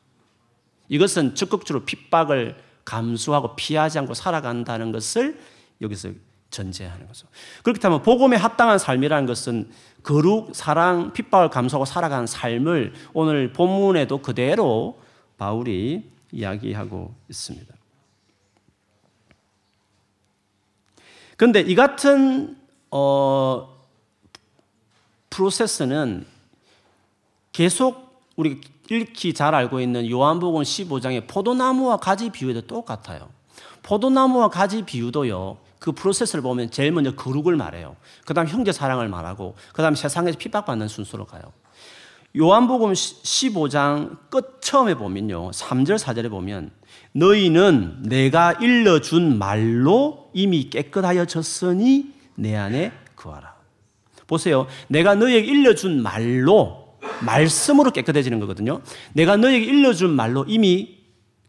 이것은 0.88 1.34
적극적으로 1.34 1.84
핍박을 1.84 2.56
감수하고 2.84 3.56
피하지 3.56 3.98
않고 3.98 4.14
살아간다는 4.14 4.90
것을 4.90 5.38
여기서 5.82 6.10
전제하는 6.50 7.06
거죠. 7.06 7.26
그렇다면 7.62 8.02
복음에 8.02 8.36
합당한 8.36 8.78
삶이라는 8.78 9.26
것은 9.26 9.70
거룩, 10.02 10.54
사랑, 10.54 11.12
핍박을 11.12 11.50
감수하고 11.50 11.84
살아가는 11.84 12.26
삶을 12.26 12.94
오늘 13.12 13.52
본문에도 13.52 14.22
그대로 14.22 14.98
바울이 15.36 16.08
이야기하고 16.32 17.14
있습니다. 17.28 17.73
그런데 21.36 21.60
이 21.60 21.74
같은 21.74 22.56
어, 22.90 23.68
프로세스는 25.30 26.26
계속 27.52 28.22
우리 28.36 28.60
읽기 28.90 29.34
잘 29.34 29.54
알고 29.54 29.80
있는 29.80 30.08
요한복음 30.08 30.62
15장의 30.62 31.26
포도나무와 31.26 31.96
가지 31.96 32.30
비유도 32.30 32.62
똑같아요. 32.62 33.28
포도나무와 33.82 34.48
가지 34.48 34.82
비유도요. 34.82 35.58
그 35.78 35.92
프로세스를 35.92 36.42
보면 36.42 36.70
제일 36.70 36.92
먼저 36.92 37.14
거룩을 37.14 37.56
말해요. 37.56 37.96
그 38.24 38.32
다음 38.32 38.46
형제 38.46 38.72
사랑을 38.72 39.08
말하고, 39.08 39.54
그 39.72 39.82
다음 39.82 39.94
세상에서 39.94 40.38
핍박받는 40.38 40.88
순서로 40.88 41.26
가요. 41.26 41.42
요한복음 42.36 42.92
15장 42.92 44.16
끝 44.28 44.60
처음에 44.60 44.94
보면요. 44.94 45.52
3절, 45.52 45.98
4절에 45.98 46.30
보면 46.30 46.72
너희는 47.12 48.02
내가 48.02 48.52
일러 48.54 49.00
준 49.00 49.38
말로 49.38 50.30
이미 50.34 50.68
깨끗하여졌으니 50.68 52.12
내 52.34 52.56
안에 52.56 52.92
거하라. 53.14 53.54
보세요. 54.26 54.66
내가 54.88 55.14
너희에게 55.14 55.46
일러 55.46 55.76
준 55.76 56.02
말로 56.02 56.96
말씀으로 57.20 57.92
깨끗해지는 57.92 58.40
거거든요. 58.40 58.80
내가 59.12 59.36
너희에게 59.36 59.66
일러 59.66 59.92
준 59.92 60.10
말로 60.10 60.44
이미 60.48 60.98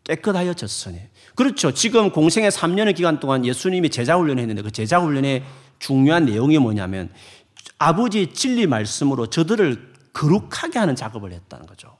깨끗하여졌으니. 0.04 1.00
그렇죠. 1.34 1.72
지금 1.72 2.12
공생의 2.12 2.52
3년의 2.52 2.96
기간 2.96 3.20
동안 3.20 3.44
예수님이 3.44 3.90
제자 3.90 4.18
훈련을 4.18 4.40
했는데 4.42 4.62
그 4.62 4.70
제자 4.70 5.00
훈련의 5.00 5.44
중요한 5.80 6.26
내용이 6.26 6.60
뭐냐면 6.60 7.10
아버지 7.80 8.28
진리 8.34 8.68
말씀으로 8.68 9.28
저들을 9.28 9.95
거룩하게 10.16 10.80
하는 10.80 10.96
작업을 10.96 11.34
했다는 11.34 11.68
거죠. 11.68 11.98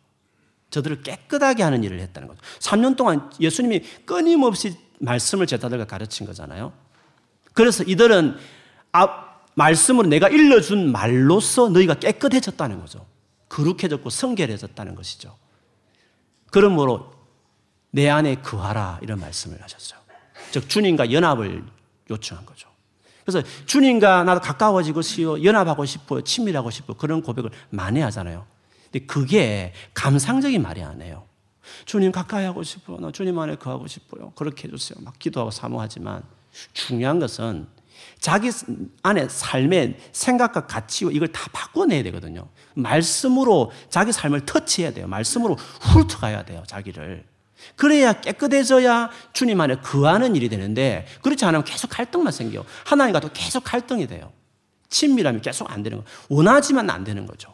저들을 0.72 1.04
깨끗하게 1.04 1.64
하는 1.64 1.84
일을 1.84 2.00
했다는 2.00 2.28
거죠. 2.28 2.42
3년 2.60 2.96
동안 2.96 3.30
예수님이 3.40 3.82
끊임없이 4.06 4.78
말씀을 5.00 5.46
제자들과 5.46 5.86
가르친 5.86 6.26
거잖아요. 6.26 6.74
그래서 7.54 7.84
이들은 7.84 8.38
아, 8.94 9.36
말씀으로 9.54 10.08
내가 10.08 10.30
일러준 10.30 10.92
말로서 10.92 11.70
너희가 11.70 11.96
깨끗해졌다는 11.96 12.80
거죠. 12.80 13.06
거룩해졌고 13.50 14.10
성결해졌다는 14.10 14.96
것이죠. 14.96 15.38
그러므로 16.52 17.14
내 17.92 18.10
안에 18.10 18.36
거하라 18.36 19.00
이런 19.02 19.20
말씀을 19.20 19.62
하셨어요. 19.62 20.00
즉 20.52 20.70
주님과 20.70 21.12
연합을 21.12 21.64
요청한 22.10 22.46
거죠. 22.46 22.70
그래서 23.26 23.46
주님과 23.66 24.24
나도 24.24 24.40
가까워지고 24.40 25.02
싶어 25.02 25.44
연합하고 25.44 25.86
싶어요, 25.86 26.22
친밀하고 26.22 26.70
싶어 26.70 26.94
그런 26.94 27.22
고백을 27.22 27.50
많이 27.72 28.00
하잖아요. 28.02 28.46
근데 28.92 29.06
그게 29.06 29.74
감상적인 29.94 30.62
말이 30.62 30.84
아니에요. 30.84 31.26
주님 31.86 32.12
가까이 32.12 32.46
하고 32.46 32.62
싶어. 32.62 32.98
나 33.00 33.12
주님 33.12 33.38
안에 33.40 33.56
거하고 33.56 33.88
싶어요. 33.88 34.32
그렇게 34.36 34.68
해주세요. 34.68 35.00
막 35.02 35.18
기도하고 35.18 35.50
사모하지만 35.50 36.24
중요한 36.74 37.20
것은 37.20 37.68
자기 38.20 38.52
안에 39.02 39.28
삶의 39.28 39.98
생각과 40.12 40.68
가치와 40.68 41.12
이걸 41.12 41.30
다 41.30 41.50
바꿔내야 41.52 42.04
되거든요. 42.04 42.48
말씀으로 42.76 43.72
자기 43.90 44.12
삶을 44.12 44.46
터치해야 44.46 44.94
돼요. 44.94 45.08
말씀으로 45.08 45.56
훑어가야 45.56 46.46
돼요. 46.46 46.64
자기를. 46.68 47.26
그래야 47.76 48.14
깨끗해져야 48.14 49.10
주님 49.34 49.60
안에 49.62 49.76
거하는 49.78 50.36
일이 50.36 50.50
되는데 50.50 51.06
그렇지 51.22 51.46
않으면 51.46 51.64
계속 51.64 51.90
갈등만 51.90 52.32
생겨요. 52.32 52.66
하나님과도 52.86 53.30
계속 53.34 53.64
갈등이 53.64 54.08
돼요. 54.08 54.32
친밀함이 54.90 55.42
계속 55.42 55.70
안 55.72 55.84
되는 55.84 55.98
거. 55.98 56.04
원하지만 56.30 56.90
안 56.90 57.04
되는 57.04 57.26
거죠. 57.26 57.54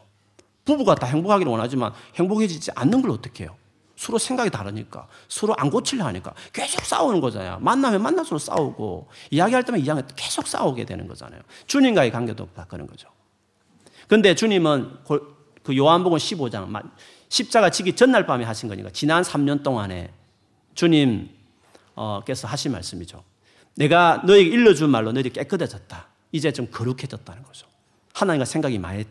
부부가 0.66 0.96
다 0.96 1.08
행복하기를 1.08 1.52
원하지만 1.52 1.92
행복해지지 2.16 2.72
않는 2.76 3.02
걸 3.02 3.12
어떻게 3.12 3.46
해요? 3.46 3.56
서로 3.96 4.18
생각이 4.18 4.50
다르니까 4.50 5.08
서로 5.28 5.54
안 5.58 5.70
고치려 5.70 6.06
하니까 6.06 6.34
계속 6.54 6.84
싸우는 6.86 7.22
거잖아요. 7.22 7.60
만나면 7.60 8.02
만날수록 8.02 8.42
싸우고 8.42 9.10
이야기할 9.30 9.64
때만 9.64 9.82
이야기 9.82 10.02
계속 10.16 10.48
싸우게 10.48 10.86
되는 10.86 11.08
거잖아요. 11.08 11.42
주님과의 11.68 12.12
관계도 12.12 12.50
다 12.56 12.66
그런 12.68 12.88
거죠. 12.88 13.10
근데 14.08 14.34
주님은 14.34 15.00
그 15.64 15.78
요한복음 15.78 16.18
15장 16.18 16.68
십자가 17.32 17.70
지기 17.70 17.96
전날 17.96 18.26
밤에 18.26 18.44
하신 18.44 18.68
거니까 18.68 18.90
지난 18.92 19.24
3년 19.24 19.64
동안에 19.64 20.12
주님께서 20.76 22.46
하신 22.46 22.74
말씀이죠. 22.74 23.24
내가 23.78 24.22
너에게 24.26 24.50
일러준 24.50 24.90
말로 24.90 25.14
너희들이 25.14 25.34
깨끗해졌다. 25.34 26.08
이제 26.34 26.52
좀 26.52 26.68
거룩해졌다는 26.70 27.44
거죠. 27.44 27.68
하나님과 28.14 28.44
생각이 28.44 28.78
많이 28.80 29.06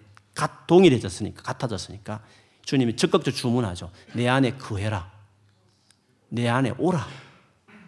동일해졌으니까, 0.67 1.43
같아졌으니까 1.43 2.23
주님이 2.67 2.97
적극적으로 2.97 3.35
주문하죠. 3.35 3.91
내 4.13 4.29
안에 4.29 4.59
거해라. 4.59 5.11
내 6.29 6.47
안에 6.47 6.75
오라. 6.77 7.07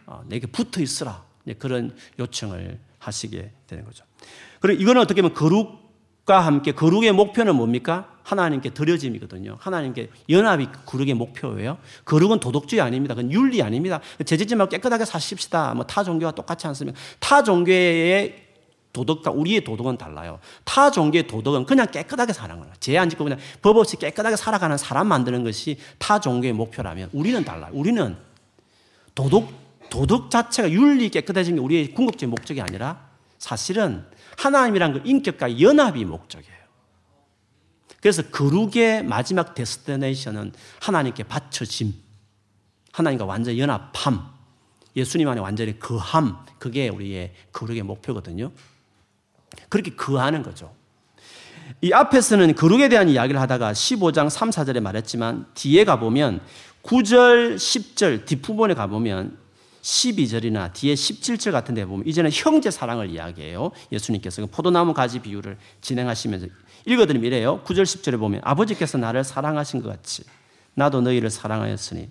어, 0.06 0.24
내게 0.26 0.46
붙어 0.46 0.80
있으라. 0.80 1.22
그런 1.58 1.94
요청을 2.18 2.80
하시게 2.98 3.52
되는 3.66 3.84
거죠. 3.84 4.06
그리고 4.60 4.80
이거는 4.80 5.02
어떻게 5.02 5.20
보면 5.20 5.34
거룩과 5.34 6.40
함께 6.40 6.72
거룩의 6.72 7.12
목표는 7.12 7.54
뭡니까? 7.54 8.11
하나님께 8.22 8.70
드려짐이거든요. 8.70 9.56
하나님께 9.60 10.10
연합이 10.28 10.68
거룩의 10.86 11.14
목표예요. 11.14 11.78
거룩은 12.04 12.40
도덕주의 12.40 12.80
아닙니다. 12.80 13.14
그건 13.14 13.32
윤리 13.32 13.62
아닙니다. 13.62 14.00
말고 14.56 14.70
깨끗하게 14.70 15.04
사십시다. 15.04 15.74
뭐 15.74 15.84
타 15.86 16.04
종교와 16.04 16.32
똑같지 16.32 16.66
않습니까? 16.68 16.98
타 17.20 17.42
종교의 17.42 18.42
도덕과 18.92 19.30
우리의 19.30 19.64
도덕은 19.64 19.96
달라요. 19.96 20.38
타 20.64 20.90
종교의 20.90 21.26
도덕은 21.26 21.64
그냥 21.66 21.86
깨끗하게 21.90 22.32
사는 22.32 22.58
거예요. 22.58 22.72
죄안 22.80 23.08
짓고 23.08 23.24
그냥 23.24 23.38
법 23.62 23.76
없이 23.78 23.96
깨끗하게 23.96 24.36
살아가는 24.36 24.76
사람 24.76 25.06
만드는 25.08 25.44
것이 25.44 25.78
타 25.98 26.20
종교의 26.20 26.52
목표라면 26.52 27.08
우리는 27.12 27.42
달라요. 27.44 27.70
우리는 27.74 28.16
도덕, 29.14 29.48
도덕 29.90 30.30
자체가 30.30 30.70
윤리 30.70 31.08
깨끗해진 31.08 31.56
게 31.56 31.60
우리의 31.60 31.94
궁극적인 31.94 32.30
목적이 32.30 32.60
아니라 32.60 33.08
사실은 33.38 34.04
하나님이란 34.38 34.92
그 34.92 35.02
인격과 35.04 35.60
연합이 35.60 36.04
목적이에요. 36.04 36.61
그래서 38.02 38.22
거룩의 38.22 39.04
마지막 39.04 39.54
데스티네이션은 39.54 40.52
하나님께 40.80 41.22
바쳐짐, 41.22 41.94
하나님과 42.90 43.24
완전 43.24 43.56
연합함, 43.56 44.28
예수님 44.96 45.28
안에 45.28 45.40
완전히 45.40 45.78
거함, 45.78 46.44
그게 46.58 46.88
우리의 46.88 47.32
거룩의 47.52 47.84
목표거든요. 47.84 48.50
그렇게 49.68 49.94
거하는 49.94 50.42
거죠. 50.42 50.74
이 51.80 51.92
앞에서는 51.92 52.56
거룩에 52.56 52.88
대한 52.88 53.08
이야기를 53.08 53.40
하다가 53.40 53.72
15장 53.72 54.28
3, 54.28 54.50
4절에 54.50 54.80
말했지만 54.80 55.46
뒤에 55.54 55.84
가보면 55.84 56.40
9절, 56.82 57.54
10절 57.54 58.26
뒷부분에 58.26 58.74
가보면 58.74 59.38
12절이나 59.82 60.72
뒤에 60.72 60.94
17절 60.94 61.52
같은 61.52 61.74
데 61.74 61.84
보면 61.84 62.06
이제는 62.06 62.30
형제 62.32 62.70
사랑을 62.70 63.10
이야기해요. 63.10 63.70
예수님께서 63.92 64.42
그 64.42 64.48
포도나무 64.48 64.92
가지 64.92 65.20
비유를 65.20 65.56
진행하시면서 65.80 66.46
읽어드리면 66.86 67.26
이래요. 67.26 67.60
9절, 67.64 67.82
10절에 67.82 68.18
보면 68.18 68.40
아버지께서 68.44 68.98
나를 68.98 69.24
사랑하신 69.24 69.82
것 69.82 69.88
같이 69.88 70.24
나도 70.74 71.00
너희를 71.00 71.30
사랑하였으니 71.30 72.08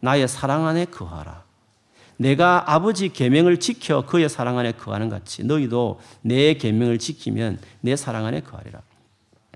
나의 0.00 0.28
사랑 0.28 0.66
안에 0.66 0.86
거하라. 0.86 1.44
내가 2.16 2.74
아버지 2.74 3.08
계명을 3.08 3.60
지켜 3.60 4.04
그의 4.04 4.28
사랑 4.28 4.58
안에 4.58 4.72
거하는 4.72 5.08
같이 5.08 5.42
너희도 5.42 6.00
내 6.20 6.54
계명을 6.54 6.98
지키면 6.98 7.58
내 7.80 7.96
사랑 7.96 8.26
안에 8.26 8.40
거하리라. 8.42 8.82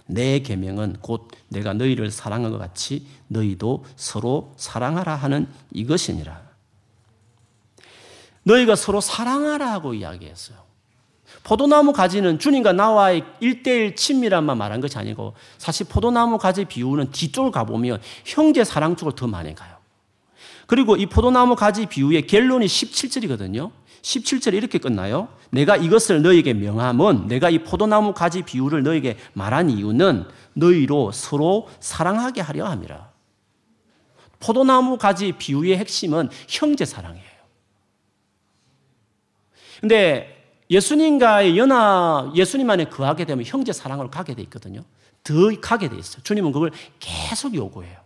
내 0.07 0.39
계명은 0.41 0.99
곧 1.01 1.29
내가 1.49 1.75
너희를 1.75 2.11
사랑한 2.11 2.51
것 2.51 2.59
같이 2.59 3.07
너희도 3.29 3.85
서로 3.97 4.55
사랑하라 4.57 5.15
하는 5.15 5.47
이것이니라. 5.73 6.43
너희가 8.45 8.77
서로 8.77 9.01
사랑하라고 9.01 9.95
이야기했어요. 9.95 10.64
포도나무 11.45 11.93
가지는 11.93 12.39
주님과 12.39 12.73
나와의 12.73 13.23
일대일 13.39 13.95
친밀함만 13.95 14.57
말한 14.57 14.81
것이 14.81 14.99
아니고 14.99 15.35
사실 15.59 15.87
포도나무 15.87 16.39
가지 16.39 16.65
비유는 16.65 17.11
뒤쪽을 17.13 17.51
가보면 17.53 18.01
형제 18.25 18.65
사랑 18.65 18.97
쪽을 18.97 19.13
더 19.15 19.27
많이 19.27 19.55
가요. 19.55 19.77
그리고 20.67 20.97
이 20.97 21.05
포도나무 21.05 21.55
가지 21.55 21.85
비유의 21.85 22.27
결론이 22.27 22.65
17절이거든요. 22.65 23.71
17절에 24.01 24.55
이렇게 24.55 24.79
끝나요. 24.79 25.29
내가 25.51 25.77
이것을 25.77 26.23
너에게 26.23 26.55
명함은 26.55 27.29
내가 27.29 27.51
이 27.51 27.59
포도나무 27.59 28.15
가지 28.15 28.43
비유를 28.43 28.83
너에게 28.83 29.19
말한 29.35 29.69
이유는 29.69 30.27
너희로 30.55 31.13
서로 31.13 31.69
사랑하게 31.81 32.41
하려 32.41 32.67
함이라. 32.67 33.13
포도나무 34.41 34.97
가지 34.97 35.33
비유의 35.33 35.77
핵심은 35.77 36.31
형제 36.49 36.87
사랑이에요. 36.87 37.25
근데 39.81 40.44
예수님과의 40.71 41.59
연합, 41.59 42.35
예수님 42.35 42.69
안에 42.71 42.87
거하게 42.87 43.25
되면 43.25 43.45
형제 43.45 43.73
사랑으로 43.73 44.11
가게 44.11 44.35
돼 44.35 44.43
있거든요. 44.43 44.83
더 45.23 45.33
가게 45.61 45.89
돼 45.89 45.97
있어요. 45.97 46.23
주님은 46.23 46.53
그걸 46.53 46.71
계속 47.01 47.55
요구해요. 47.55 48.05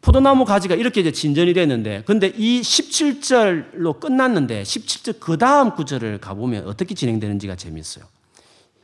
포도나무 0.00 0.44
가지가 0.44 0.74
이렇게 0.74 1.00
이제 1.00 1.12
진전이 1.12 1.52
되는데, 1.54 2.02
근데 2.06 2.28
이 2.28 2.60
17절로 2.60 4.00
끝났는데, 4.00 4.62
17절 4.62 5.20
그 5.20 5.36
다음 5.36 5.74
구절을 5.74 6.18
가보면 6.18 6.66
어떻게 6.66 6.94
진행되는지가 6.94 7.56
재미있어요. 7.56 8.04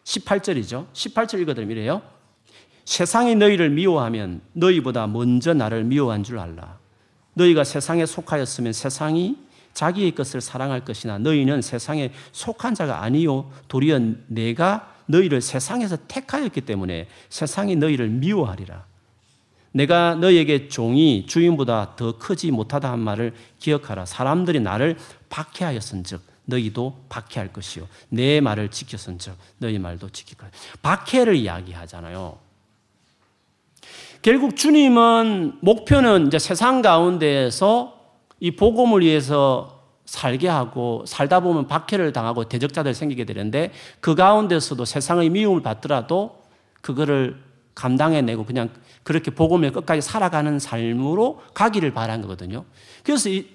18절이죠. 0.05 0.87
18절 0.93 1.41
읽어드리면 1.41 1.77
이래요. 1.77 2.03
세상이 2.85 3.37
너희를 3.37 3.71
미워하면 3.71 4.43
너희보다 4.53 5.07
먼저 5.07 5.55
나를 5.55 5.85
미워한 5.85 6.23
줄 6.23 6.39
알라. 6.39 6.79
너희가 7.35 7.65
세상에 7.65 8.05
속하였으면 8.05 8.73
세상이 8.73 9.37
자기의 9.75 10.13
것을 10.13 10.41
사랑할 10.41 10.85
것이나 10.85 11.19
너희는 11.19 11.61
세상에 11.61 12.13
속한 12.33 12.75
자가 12.75 13.03
아니요 13.03 13.51
도리어 13.69 14.01
내가 14.29 14.95
너희를 15.07 15.41
세상에서 15.41 15.99
택하였기 16.09 16.63
때문에 16.63 17.09
세상이 17.29 17.77
너희를 17.77 18.09
미워하리라. 18.09 18.87
내가 19.73 20.15
너희에게 20.15 20.69
종이 20.69 21.27
주인보다 21.27 21.97
더 21.97 22.17
크지 22.17 22.53
못하다 22.53 22.91
한 22.91 23.01
말을 23.01 23.35
기억하라. 23.59 24.07
사람들이 24.07 24.61
나를 24.61 24.97
박해하였은즉 25.29 26.23
너희도 26.47 27.05
박해할 27.09 27.53
것이요 27.53 27.89
내 28.11 28.41
말을 28.41 28.71
지켰은즉 28.71 29.35
너희 29.59 29.79
말도 29.79 30.11
지킬 30.11 30.39
거야. 30.39 30.51
박해를 30.83 31.35
이야기하잖아요. 31.35 32.39
결국 34.23 34.57
주님은 34.57 35.59
목표는 35.61 36.29
이제 36.29 36.39
세상 36.39 36.81
가운데에서 36.81 38.04
이 38.41 38.51
복음을 38.51 39.01
위해서 39.01 39.81
살게 40.05 40.49
하고 40.49 41.05
살다 41.07 41.41
보면 41.41 41.67
박해를 41.67 42.13
당하고 42.13 42.45
대적자들 42.45 42.95
생기게 42.95 43.25
되는데 43.25 43.73
그 44.01 44.15
가운데서도 44.15 44.85
세상의 44.85 45.31
미움을 45.31 45.63
받더라도 45.63 46.43
그거를 46.83 47.43
감당해내고 47.75 48.45
그냥 48.45 48.71
그렇게 49.03 49.31
복음을 49.31 49.73
끝까지 49.73 50.01
살아가는 50.01 50.59
삶으로 50.59 51.41
가기를 51.55 51.93
바란 51.95 52.23
거거든요. 52.23 52.65
그래서 53.03 53.29
이 53.29 53.47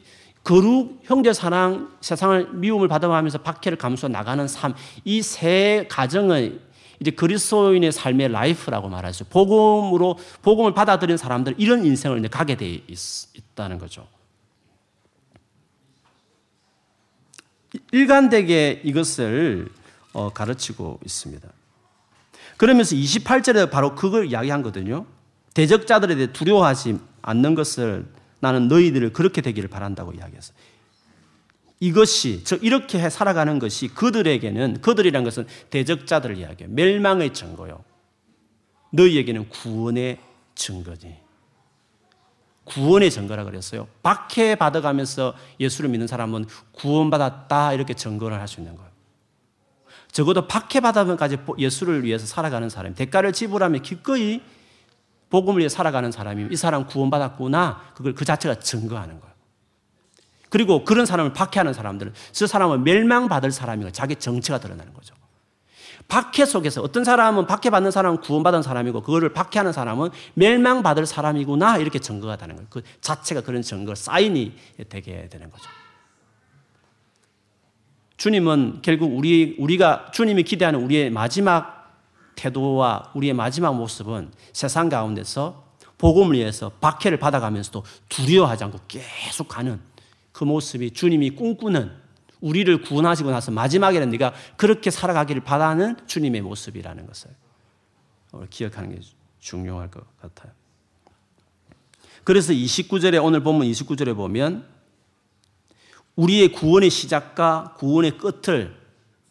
거룩, 0.43 1.01
형제 1.03 1.33
사랑, 1.33 1.91
세상을 2.01 2.53
미움을 2.53 2.87
받아가면서 2.87 3.39
박해를 3.39 3.77
감수해 3.77 4.11
나가는 4.11 4.47
삶, 4.47 4.73
이 5.05 5.21
세 5.21 5.85
가정의 5.89 6.59
이제 6.99 7.11
그리스도인의 7.11 7.91
삶의 7.91 8.29
life라고 8.29 8.89
말하죠. 8.89 9.25
복음으로 9.25 10.17
복음을 10.41 10.73
받아들인 10.73 11.17
사람들 11.17 11.55
이런 11.57 11.85
인생을 11.85 12.27
가게 12.29 12.55
돼 12.55 12.67
있, 12.67 12.83
있다는 13.35 13.77
거죠. 13.79 14.05
일관되게 17.91 18.81
이것을 18.83 19.69
어, 20.13 20.31
가르치고 20.31 20.99
있습니다. 21.05 21.47
그러면서 22.57 22.95
28절에 22.95 23.69
바로 23.69 23.95
그걸 23.95 24.27
이야기한 24.27 24.61
거든요. 24.63 25.05
대적자들에 25.53 26.15
대해 26.15 26.33
두려워하지 26.33 26.99
않는 27.21 27.55
것을 27.55 28.05
나는 28.39 28.67
너희들을 28.67 29.13
그렇게 29.13 29.41
되기를 29.41 29.69
바란다고 29.69 30.13
이야기했어요. 30.13 30.55
이것이 31.79 32.43
저 32.43 32.57
이렇게 32.57 32.99
해 32.99 33.09
살아가는 33.09 33.57
것이 33.59 33.87
그들에게는 33.89 34.81
그들이란 34.81 35.23
것은 35.23 35.47
대적자들을 35.69 36.37
이야기해요. 36.37 36.73
멸망의 36.73 37.33
증거요. 37.33 37.83
너희에게는 38.91 39.49
구원의 39.49 40.19
증거지. 40.55 41.15
구원의 42.69 43.11
증거라 43.11 43.43
그랬어요. 43.43 43.87
박해 44.03 44.55
받아가면서 44.55 45.33
예수를 45.59 45.89
믿는 45.89 46.07
사람은 46.07 46.45
구원받았다 46.71 47.73
이렇게 47.73 47.93
증거를 47.93 48.39
할 48.39 48.47
수 48.47 48.59
있는 48.59 48.75
거예요. 48.75 48.89
적어도 50.11 50.47
박해 50.47 50.79
받아면까지 50.79 51.37
예수를 51.57 52.03
위해서 52.03 52.25
살아가는 52.25 52.67
사람, 52.69 52.95
대가를 52.95 53.31
지불하며 53.33 53.79
기꺼이 53.79 54.41
복음을 55.29 55.59
위해 55.59 55.69
살아가는 55.69 56.11
사람이 56.11 56.47
이 56.51 56.55
사람 56.55 56.87
구원받았구나 56.87 57.91
그걸 57.95 58.15
그 58.15 58.25
자체가 58.25 58.55
증거하는 58.55 59.19
거예요. 59.19 59.35
그리고 60.49 60.83
그런 60.83 61.05
사람을 61.05 61.33
박해하는 61.33 61.73
사람들은 61.73 62.13
저 62.31 62.47
사람은 62.47 62.83
멸망받을 62.83 63.51
사람이고 63.51 63.91
자기 63.91 64.15
정체가 64.15 64.59
드러나는 64.59 64.93
거죠. 64.93 65.13
박해 66.09 66.45
속에서 66.45 66.81
어떤 66.81 67.03
사람은 67.03 67.45
박해받는 67.45 67.91
사람은 67.91 68.19
구원받은 68.21 68.63
사람이고 68.63 69.01
그거를 69.01 69.31
박해하는 69.31 69.71
사람은 69.71 70.09
멸망받을 70.33 71.05
사람이구나 71.05 71.77
이렇게 71.77 71.99
증거가 71.99 72.35
되는 72.35 72.55
거예요. 72.55 72.67
그 72.69 72.81
자체가 72.99 73.41
그런 73.41 73.61
증거, 73.61 73.93
사인이 73.93 74.51
되게 74.89 75.29
되는 75.29 75.49
거죠. 75.51 75.69
주님은 78.17 78.79
결국 78.81 79.15
우리, 79.15 79.55
우리가 79.59 80.11
주님이 80.11 80.43
기대하는 80.43 80.83
우리의 80.83 81.11
마지막 81.11 81.79
태도와 82.35 83.11
우리의 83.13 83.33
마지막 83.33 83.75
모습은 83.75 84.31
세상 84.51 84.89
가운데서 84.89 85.63
복음을 85.99 86.35
위해서 86.35 86.71
박해를 86.81 87.19
받아가면서도 87.19 87.83
두려워하지 88.09 88.63
않고 88.63 88.79
계속 88.87 89.47
가는 89.47 89.79
그 90.31 90.43
모습이 90.43 90.91
주님이 90.91 91.31
꿈꾸는 91.31 91.91
우리를 92.41 92.81
구원하시고 92.81 93.31
나서 93.31 93.51
마지막에는 93.51 94.09
네가 94.09 94.33
그렇게 94.57 94.91
살아가기를 94.91 95.43
바라는 95.43 95.97
주님의 96.07 96.41
모습이라는 96.41 97.05
것을 97.05 97.31
기억하는 98.49 98.95
게 98.95 99.01
중요할 99.39 99.91
것 99.91 100.03
같아요. 100.19 100.51
그래서 102.23 102.53
29절에 102.53 103.23
오늘 103.23 103.41
보면 103.41 103.67
29절에 103.69 104.15
보면 104.15 104.65
우리의 106.15 106.51
구원의 106.51 106.89
시작과 106.89 107.75
구원의 107.77 108.17
끝을 108.17 108.77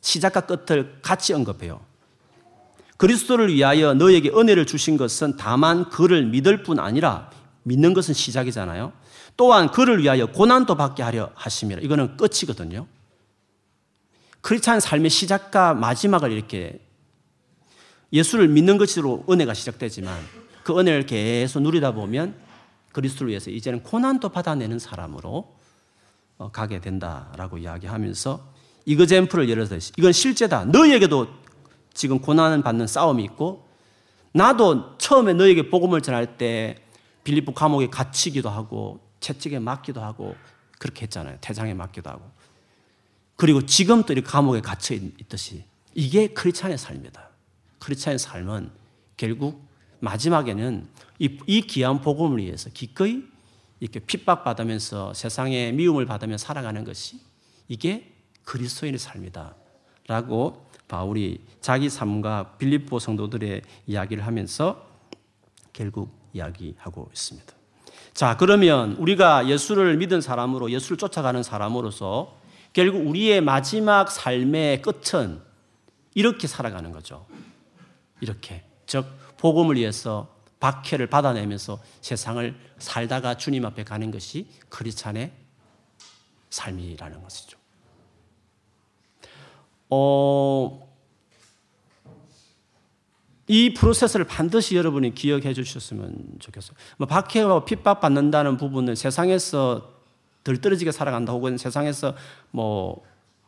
시작과 0.00 0.42
끝을 0.42 0.98
같이 1.02 1.32
언급해요. 1.32 1.80
그리스도를 2.96 3.52
위하여 3.54 3.94
너에게 3.94 4.30
은혜를 4.30 4.66
주신 4.66 4.96
것은 4.96 5.36
다만 5.36 5.88
그를 5.88 6.26
믿을 6.26 6.62
뿐 6.62 6.80
아니라 6.80 7.30
믿는 7.62 7.94
것은 7.94 8.14
시작이잖아요. 8.14 8.92
또한 9.36 9.70
그를 9.70 10.02
위하여 10.02 10.26
고난도 10.26 10.74
받게 10.74 11.02
하려 11.04 11.30
하심이라. 11.34 11.82
이거는 11.82 12.16
끝이거든요. 12.16 12.86
크리스찬 14.48 14.80
삶의 14.80 15.10
시작과 15.10 15.74
마지막을 15.74 16.32
이렇게 16.32 16.80
예수를 18.14 18.48
믿는 18.48 18.78
것으로 18.78 19.22
은혜가 19.28 19.52
시작되지만 19.52 20.18
그 20.62 20.78
은혜를 20.80 21.04
계속 21.04 21.60
누리다 21.60 21.92
보면 21.92 22.34
그리스도를 22.92 23.28
위해서 23.28 23.50
이제는 23.50 23.82
고난도 23.82 24.30
받아내는 24.30 24.78
사람으로 24.78 25.54
어, 26.38 26.50
가게 26.50 26.80
된다라고 26.80 27.58
이야기하면서 27.58 28.40
이거젠플을 28.86 29.50
예를 29.50 29.68
들어 29.68 29.78
이건 29.98 30.12
실제다. 30.12 30.64
너희에게도 30.64 31.28
지금 31.92 32.18
고난을 32.18 32.62
받는 32.62 32.86
싸움이 32.86 33.22
있고 33.24 33.68
나도 34.32 34.96
처음에 34.96 35.34
너에게 35.34 35.68
복음을 35.68 36.00
전할 36.00 36.38
때 36.38 36.78
빌립보 37.22 37.52
감옥에 37.52 37.88
갇히기도 37.90 38.48
하고 38.48 39.00
채찍에 39.20 39.58
맞기도 39.58 40.00
하고 40.00 40.36
그렇게 40.78 41.02
했잖아요. 41.02 41.36
태장에 41.42 41.74
맞기도 41.74 42.08
하고. 42.08 42.37
그리고 43.38 43.64
지금도 43.64 44.12
이렇게 44.12 44.28
감옥에 44.28 44.60
갇혀 44.60 44.96
있듯이 44.96 45.62
이게 45.94 46.26
크리스찬의 46.26 46.76
삶이다. 46.76 47.28
크리스찬의 47.78 48.18
삶은 48.18 48.72
결국 49.16 49.64
마지막에는 50.00 50.88
이, 51.20 51.38
이 51.46 51.60
귀한 51.62 52.00
복음을 52.00 52.38
위해서 52.38 52.68
기꺼이 52.68 53.22
이렇게 53.78 54.00
핍박받으면서 54.00 55.14
세상에 55.14 55.70
미움을 55.70 56.04
받으며 56.04 56.36
살아가는 56.36 56.82
것이 56.82 57.20
이게 57.68 58.12
그리스도인의 58.42 58.98
삶이다. 58.98 59.54
라고 60.08 60.66
바울이 60.88 61.40
자기 61.60 61.88
삶과 61.88 62.56
빌립보 62.58 62.98
성도들의 62.98 63.62
이야기를 63.86 64.26
하면서 64.26 64.84
결국 65.72 66.10
이야기하고 66.32 67.08
있습니다. 67.12 67.52
자, 68.14 68.36
그러면 68.36 68.94
우리가 68.94 69.46
예수를 69.46 69.96
믿은 69.98 70.22
사람으로 70.22 70.72
예수를 70.72 70.96
쫓아가는 70.96 71.40
사람으로서 71.44 72.37
결국 72.78 73.08
우리의 73.08 73.40
마지막 73.40 74.08
삶의 74.08 74.82
끝은 74.82 75.42
이렇게 76.14 76.46
살아가는 76.46 76.92
거죠. 76.92 77.26
이렇게. 78.20 78.62
즉, 78.86 79.04
복음을 79.36 79.74
위해서 79.74 80.32
박해를 80.60 81.08
받아내면서 81.08 81.82
세상을 82.02 82.54
살다가 82.78 83.36
주님 83.36 83.64
앞에 83.64 83.82
가는 83.82 84.12
것이 84.12 84.46
크리스찬의 84.68 85.32
삶이라는 86.50 87.20
것이죠. 87.20 87.58
어, 89.90 90.88
이 93.48 93.74
프로세스를 93.74 94.24
반드시 94.24 94.76
여러분이 94.76 95.16
기억해 95.16 95.52
주셨으면 95.52 96.36
좋겠어요. 96.38 96.76
뭐 96.96 97.08
박해와 97.08 97.64
핍박 97.64 98.00
받는다는 98.00 98.56
부분은 98.56 98.94
세상에서 98.94 99.97
덜 100.44 100.58
떨어지게 100.58 100.92
살아간다 100.92 101.32
혹은 101.32 101.58
세상에서 101.58 102.14
뭐 102.50 103.02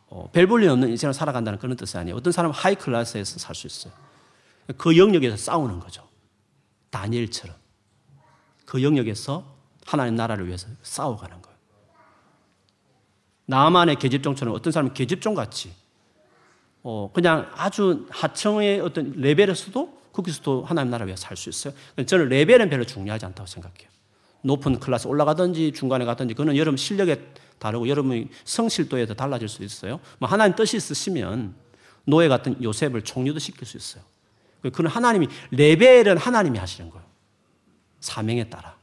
어, 0.08 0.28
별볼일 0.32 0.68
없는 0.70 0.88
인생을 0.90 1.14
살아간다는 1.14 1.58
그런 1.58 1.76
뜻이 1.76 1.96
아니에요. 1.96 2.16
어떤 2.16 2.32
사람은 2.32 2.54
하이 2.54 2.74
클래스에서 2.74 3.38
살 3.38 3.54
수 3.54 3.66
있어요. 3.66 3.92
그 4.76 4.96
영역에서 4.96 5.36
싸우는 5.36 5.80
거죠. 5.80 6.06
다니엘처럼. 6.90 7.56
그 8.66 8.82
영역에서 8.82 9.44
하나님 9.86 10.16
나라를 10.16 10.46
위해서 10.46 10.68
싸워가는 10.82 11.42
거예요. 11.42 11.58
나만의 13.46 13.96
계집종처럼 13.96 14.54
어떤 14.54 14.72
사람은 14.72 14.94
계집종 14.94 15.34
같이 15.34 15.72
어, 16.82 17.10
그냥 17.12 17.50
아주 17.56 18.06
하청의 18.10 18.80
어떤 18.80 19.12
레벨에서도 19.12 20.00
거기서도 20.12 20.64
하나님 20.64 20.90
나라 20.90 21.04
위해 21.04 21.16
살수 21.16 21.48
있어요. 21.50 21.74
저는 22.06 22.28
레벨은 22.28 22.68
별로 22.68 22.84
중요하지 22.84 23.26
않다고 23.26 23.46
생각해요. 23.46 23.88
높은 24.42 24.78
클래스 24.78 25.06
올라가든지 25.06 25.72
중간에 25.72 26.04
가든지 26.04 26.34
그거는 26.34 26.56
여러분 26.56 26.76
실력에 26.76 27.20
다르고 27.58 27.88
여러분의 27.88 28.28
성실도에 28.44 29.06
도 29.06 29.14
달라질 29.14 29.48
수 29.48 29.62
있어요. 29.62 30.00
뭐 30.18 30.28
하나님 30.28 30.56
뜻이 30.56 30.76
있으시면 30.76 31.54
노예 32.04 32.28
같은 32.28 32.60
요셉을 32.62 33.02
총리도 33.02 33.38
시킬 33.38 33.66
수 33.66 33.76
있어요. 33.76 34.02
그는 34.72 34.90
하나님이 34.90 35.28
레벨은 35.50 36.16
하나님이 36.16 36.58
하시는 36.58 36.90
거예요. 36.90 37.04
사명에 38.00 38.48
따라. 38.48 38.76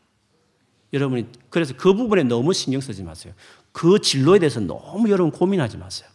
여러분이 0.94 1.28
그래서 1.50 1.74
그 1.76 1.94
부분에 1.94 2.24
너무 2.24 2.54
신경 2.54 2.80
쓰지 2.80 3.04
마세요. 3.04 3.34
그 3.72 4.00
진로에 4.00 4.40
대해서 4.40 4.60
너무 4.60 5.10
여러분 5.10 5.32
고민하지 5.32 5.78
마세요. 5.78 6.10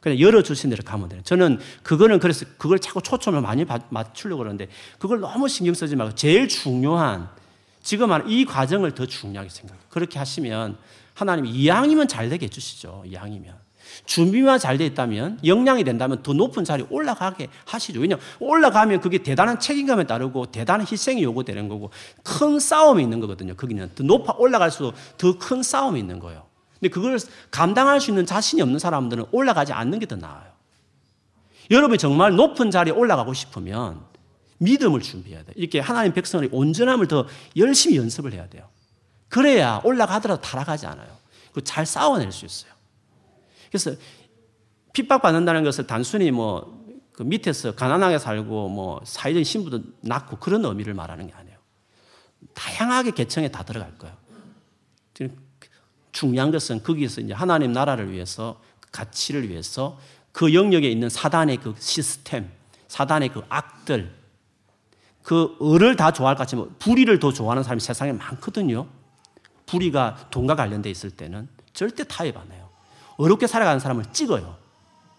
그냥 0.00 0.20
열어주신 0.20 0.70
대로 0.70 0.82
가면 0.84 1.08
돼요. 1.08 1.20
저는 1.24 1.58
그거는 1.82 2.20
그래서 2.20 2.46
그걸 2.58 2.78
자꾸 2.78 3.02
초점을 3.02 3.40
많이 3.40 3.64
맞추려고 3.90 4.38
그러는데 4.38 4.68
그걸 4.98 5.20
너무 5.20 5.48
신경 5.48 5.74
쓰지 5.74 5.96
말고 5.96 6.14
제일 6.14 6.48
중요한 6.48 7.28
지금 7.86 8.10
이 8.28 8.44
과정을 8.44 8.96
더 8.96 9.06
중요하게 9.06 9.48
생각해요. 9.48 9.84
그렇게 9.90 10.18
하시면 10.18 10.76
하나님이 11.14 11.50
이왕이면 11.50 12.08
잘 12.08 12.28
되게 12.28 12.46
해주시죠. 12.46 13.04
이왕이면. 13.06 13.54
준비만 14.06 14.58
잘 14.58 14.76
돼 14.76 14.84
있다면, 14.86 15.38
역량이 15.44 15.84
된다면 15.84 16.20
더 16.24 16.32
높은 16.32 16.64
자리에 16.64 16.84
올라가게 16.90 17.46
하시죠. 17.64 18.00
왜냐 18.00 18.16
올라가면 18.40 19.00
그게 19.00 19.18
대단한 19.22 19.60
책임감에 19.60 20.02
따르고 20.04 20.46
대단한 20.46 20.84
희생이 20.90 21.22
요구되는 21.22 21.68
거고 21.68 21.90
큰 22.24 22.58
싸움이 22.58 23.00
있는 23.04 23.20
거거든요. 23.20 23.54
거기는 23.54 23.88
더 23.94 24.02
높아 24.02 24.34
올라갈수록 24.36 24.92
더 25.16 25.38
큰 25.38 25.62
싸움이 25.62 26.00
있는 26.00 26.18
거예요. 26.18 26.44
근데 26.80 26.88
그걸 26.92 27.20
감당할 27.52 28.00
수 28.00 28.10
있는 28.10 28.26
자신이 28.26 28.60
없는 28.62 28.80
사람들은 28.80 29.26
올라가지 29.30 29.72
않는 29.72 30.00
게 30.00 30.06
더 30.06 30.16
나아요. 30.16 30.50
여러분이 31.70 31.98
정말 31.98 32.34
높은 32.34 32.72
자리에 32.72 32.92
올라가고 32.92 33.32
싶으면 33.32 34.00
믿음을 34.58 35.00
준비해야 35.00 35.42
돼요. 35.42 35.52
이렇게 35.56 35.80
하나님 35.80 36.12
백성의 36.12 36.50
온전함을 36.52 37.08
더 37.08 37.26
열심히 37.56 37.96
연습을 37.96 38.32
해야 38.32 38.48
돼요. 38.48 38.68
그래야 39.28 39.80
올라가더라도 39.84 40.40
타락하지 40.40 40.86
않아요. 40.86 41.08
잘 41.64 41.86
싸워낼 41.86 42.32
수 42.32 42.44
있어요. 42.44 42.72
그래서 43.70 43.92
핍박받는다는 44.92 45.64
것을 45.64 45.86
단순히 45.86 46.30
뭐 46.30 46.76
그 47.16 47.22
밑에서 47.22 47.74
가난하게 47.74 48.18
살고 48.18 48.68
뭐 48.68 49.00
사회적인 49.04 49.42
신분도 49.42 49.80
낮고 50.02 50.36
그런 50.36 50.64
의미를 50.66 50.92
말하는 50.92 51.26
게 51.26 51.32
아니에요. 51.32 51.56
다양하게 52.52 53.12
계층에 53.12 53.48
다 53.48 53.62
들어갈 53.62 53.96
거예요. 53.96 54.14
중요한 56.12 56.50
것은 56.50 56.82
거기서 56.82 57.22
이제 57.22 57.32
하나님 57.32 57.72
나라를 57.72 58.12
위해서 58.12 58.60
그 58.80 58.90
가치를 58.90 59.48
위해서 59.48 59.98
그 60.30 60.52
영역에 60.52 60.90
있는 60.90 61.08
사단의 61.08 61.56
그 61.58 61.74
시스템, 61.78 62.50
사단의 62.88 63.30
그 63.30 63.42
악들, 63.48 64.14
그 65.26 65.58
을을 65.60 65.96
다 65.96 66.12
좋아할 66.12 66.36
것 66.36 66.42
같지만 66.42 66.70
불의를 66.78 67.18
더 67.18 67.32
좋아하는 67.32 67.64
사람이 67.64 67.80
세상에 67.80 68.12
많거든요. 68.12 68.86
불의가 69.66 70.28
돈과 70.30 70.54
관련돼 70.54 70.88
있을 70.88 71.10
때는 71.10 71.48
절대 71.72 72.04
타협 72.04 72.36
안 72.36 72.52
해요. 72.52 72.68
어렵게 73.16 73.48
살아가는 73.48 73.80
사람을 73.80 74.04
찍어요. 74.12 74.56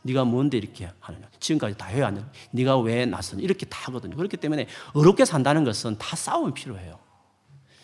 네가 0.04 0.24
뭔데 0.24 0.58
이렇게 0.58 0.90
하느냐. 1.02 1.28
지금까지 1.42 1.78
다 1.78 1.88
해왔냐. 1.88 2.26
네가 2.52 2.80
왜 2.80 3.06
나서냐. 3.06 3.42
이렇게 3.44 3.66
다 3.66 3.80
하거든요. 3.88 4.16
그렇기 4.16 4.38
때문에 4.38 4.68
어렵게 4.94 5.26
산다는 5.26 5.66
것은 5.66 5.98
다 5.98 6.16
싸움이 6.16 6.54
필요해요. 6.54 6.98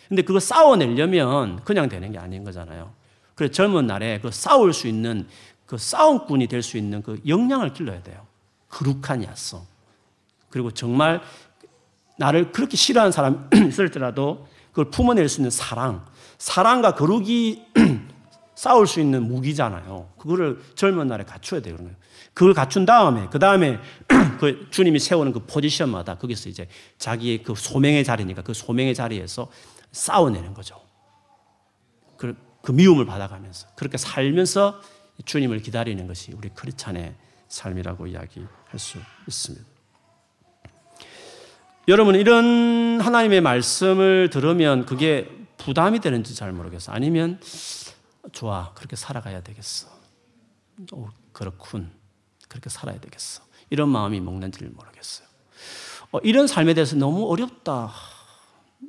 근데 0.08 0.22
그거 0.22 0.40
싸워내려면 0.40 1.62
그냥 1.62 1.90
되는 1.90 2.10
게 2.10 2.16
아닌 2.16 2.42
거잖아요. 2.42 2.94
그래 3.34 3.50
젊은 3.50 3.86
날에 3.86 4.18
그 4.20 4.30
싸울 4.30 4.72
수 4.72 4.88
있는 4.88 5.28
그 5.66 5.76
싸움꾼이 5.76 6.46
될 6.46 6.62
수 6.62 6.78
있는 6.78 7.02
그 7.02 7.20
역량을 7.26 7.74
길러야 7.74 8.02
돼요. 8.02 8.26
거룩한 8.70 9.24
야성. 9.24 9.74
그리고 10.48 10.70
정말 10.70 11.20
나를 12.18 12.52
그렇게 12.52 12.76
싫어하는 12.76 13.12
사람이 13.12 13.36
있을 13.68 13.90
때라도 13.90 14.46
그걸 14.70 14.90
품어낼 14.90 15.28
수 15.28 15.40
있는 15.40 15.50
사랑. 15.50 16.04
사랑과 16.38 16.94
거룩이 16.94 17.64
싸울 18.54 18.86
수 18.86 19.00
있는 19.00 19.26
무기잖아요. 19.28 20.10
그거를 20.18 20.60
젊은 20.74 21.08
날에 21.08 21.24
갖춰야 21.24 21.60
돼요. 21.60 21.74
그런 21.74 21.88
거예요. 21.88 21.98
그걸 22.34 22.54
갖춘 22.54 22.84
다음에, 22.84 23.28
그 23.30 23.38
다음에 23.38 23.78
그 24.38 24.66
주님이 24.70 24.98
세우는 24.98 25.32
그 25.32 25.40
포지션마다 25.46 26.16
거기서 26.18 26.48
이제 26.48 26.68
자기의 26.98 27.42
그 27.42 27.54
소명의 27.56 28.04
자리니까 28.04 28.42
그 28.42 28.54
소명의 28.54 28.94
자리에서 28.94 29.48
싸워내는 29.92 30.54
거죠. 30.54 30.80
그, 32.16 32.36
그 32.62 32.72
미움을 32.72 33.06
받아가면서 33.06 33.68
그렇게 33.76 33.96
살면서 33.96 34.80
주님을 35.24 35.60
기다리는 35.60 36.06
것이 36.06 36.32
우리 36.32 36.48
크리찬의 36.48 37.14
삶이라고 37.48 38.08
이야기할 38.08 38.48
수 38.78 38.98
있습니다. 39.28 39.73
여러분, 41.86 42.14
이런 42.14 42.98
하나님의 43.00 43.42
말씀을 43.42 44.30
들으면 44.30 44.86
그게 44.86 45.30
부담이 45.58 46.00
되는지 46.00 46.34
잘 46.34 46.52
모르겠어. 46.52 46.92
아니면 46.92 47.38
좋아. 48.32 48.72
그렇게 48.74 48.96
살아가야 48.96 49.42
되겠어. 49.42 49.88
오, 50.92 51.08
그렇군. 51.32 51.90
그렇게 52.48 52.70
살아야 52.70 52.98
되겠어. 53.00 53.42
이런 53.68 53.90
마음이 53.90 54.20
먹는지를 54.20 54.70
모르겠어요. 54.70 55.26
어, 56.12 56.18
이런 56.22 56.46
삶에 56.46 56.72
대해서 56.72 56.96
너무 56.96 57.30
어렵다. 57.30 57.92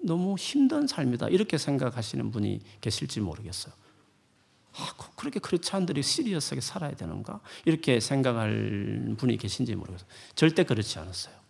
너무 0.03 0.35
힘든 0.37 0.87
삶이다. 0.87 1.29
이렇게 1.29 1.57
생각하시는 1.57 2.31
분이 2.31 2.61
계실지 2.79 3.19
모르겠어요. 3.19 3.73
아, 4.77 4.89
그렇게 5.15 5.39
크리스찬들이 5.39 6.03
시리어스하게 6.03 6.61
살아야 6.61 6.95
되는가? 6.95 7.39
이렇게 7.65 7.99
생각할 7.99 9.15
분이 9.17 9.37
계신지 9.37 9.75
모르겠어요. 9.75 10.07
절대 10.35 10.63
그렇지 10.63 10.99
않았어요. 10.99 11.44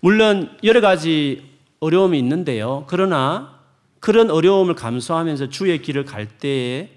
물론 0.00 0.56
여러 0.64 0.80
가지 0.80 1.48
어려움이 1.80 2.18
있는데요. 2.18 2.84
그러나 2.88 3.58
그런 4.00 4.30
어려움을 4.30 4.74
감수하면서 4.74 5.48
주의 5.48 5.80
길을 5.80 6.04
갈 6.04 6.26
때에 6.26 6.90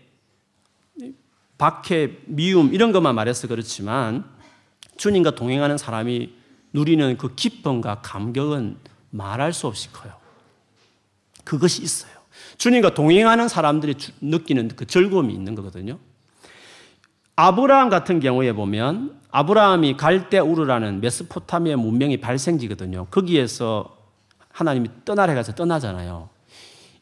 박해, 1.57 2.17
미움 2.25 2.73
이런 2.73 2.91
것만 2.91 3.13
말해서 3.13 3.47
그렇지만 3.47 4.25
주님과 4.97 5.31
동행하는 5.31 5.77
사람이 5.77 6.33
누리는 6.73 7.17
그 7.17 7.35
기쁨과 7.35 8.01
감격은 8.01 8.77
말할 9.11 9.53
수 9.53 9.67
없이 9.67 9.91
커요. 9.91 10.13
그것이 11.43 11.83
있어요. 11.83 12.11
주님과 12.57 12.93
동행하는 12.93 13.47
사람들이 13.47 13.95
느끼는 14.21 14.69
그 14.75 14.85
즐거움이 14.85 15.33
있는 15.33 15.53
거거든요. 15.55 15.99
아브라함 17.35 17.89
같은 17.89 18.19
경우에 18.19 18.53
보면 18.53 19.20
아브라함이 19.31 19.95
갈대 19.95 20.39
우르라는 20.39 21.01
메스포타미아 21.01 21.77
문명이 21.77 22.17
발생지거든요. 22.17 23.07
거기에서 23.09 23.97
하나님이 24.49 24.89
떠나래 25.05 25.33
가서 25.33 25.55
떠나잖아요. 25.55 26.29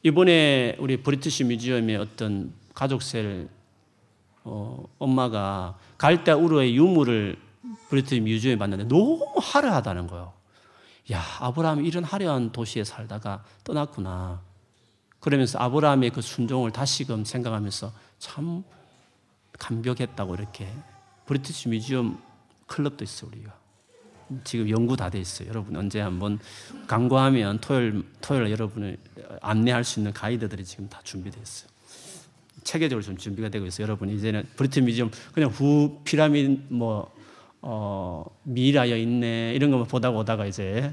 이번에 0.03 0.77
우리 0.79 0.97
British 0.97 1.43
Museum의 1.45 1.97
어떤 1.97 2.53
가족셀 2.73 3.49
어, 4.43 4.85
엄마가 4.99 5.77
갈대아 5.97 6.31
우르의 6.31 6.75
유물을 6.75 7.37
British 7.89 8.21
Museum에 8.21 8.57
봤는데 8.57 8.83
너무 8.85 9.25
화려하다는 9.41 10.07
거예요. 10.07 10.33
야, 11.11 11.21
아브라함이 11.39 11.87
이런 11.87 12.03
화려한 12.03 12.51
도시에 12.51 12.83
살다가 12.83 13.43
떠났구나. 13.63 14.41
그러면서 15.19 15.57
아브라함의 15.59 16.11
그 16.11 16.21
순종을 16.21 16.71
다시금 16.71 17.25
생각하면서 17.25 17.91
참 18.19 18.63
감격했다고 19.57 20.35
이렇게 20.35 20.67
British 21.29 21.69
Museum 21.69 22.19
클럽도 22.65 23.03
있어요, 23.03 23.29
우리가. 23.31 23.53
지금 24.43 24.67
연구 24.69 24.97
다 24.97 25.11
돼 25.11 25.19
있어요. 25.19 25.47
여러분 25.49 25.75
언제 25.75 25.99
한번 25.99 26.39
광고하면 26.87 27.59
토요일 27.61 28.03
토요일 28.19 28.49
여러분을 28.49 28.97
안내할 29.41 29.83
수 29.83 29.99
있는 29.99 30.11
가이드들이 30.11 30.65
지금 30.65 30.89
다 30.89 31.01
준비되어 31.03 31.41
있어요. 31.41 31.69
체계적으로 32.63 33.03
좀 33.03 33.15
준비가 33.15 33.49
되고 33.49 33.65
있어요. 33.67 33.85
여러분 33.85 34.09
이제는 34.09 34.43
British 34.55 34.79
Museum 34.79 35.11
그냥 35.31 35.51
후 35.51 36.01
피라미드 36.03 36.63
뭐 36.69 37.11
어, 37.61 38.25
미라여 38.43 38.97
있네 38.97 39.53
이런 39.53 39.69
것만 39.69 39.87
보다 39.87 40.09
보다가 40.09 40.47
이제 40.47 40.91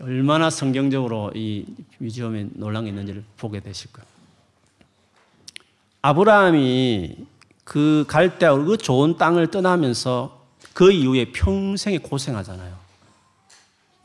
얼마나 0.00 0.48
성경적으로 0.48 1.32
이 1.34 1.66
museum에 1.98 2.48
널려 2.54 2.86
있는지를 2.86 3.24
보게 3.36 3.60
되실 3.60 3.92
거예요. 3.92 4.06
아브라함이 6.00 7.26
그 7.66 8.04
갈대아 8.06 8.54
그 8.58 8.78
좋은 8.78 9.18
땅을 9.18 9.50
떠나면서 9.50 10.46
그 10.72 10.92
이후에 10.92 11.32
평생에 11.32 11.98
고생하잖아요. 11.98 12.78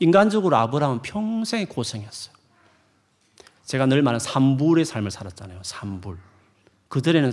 인간적으로 0.00 0.56
아브라함은 0.56 1.02
평생에 1.02 1.66
고생했어요. 1.66 2.34
제가 3.64 3.86
늘 3.86 4.02
말하는 4.02 4.18
삼불의 4.18 4.84
삶을 4.84 5.12
살았잖아요. 5.12 5.60
삼불. 5.62 6.18
그들에는 6.88 7.30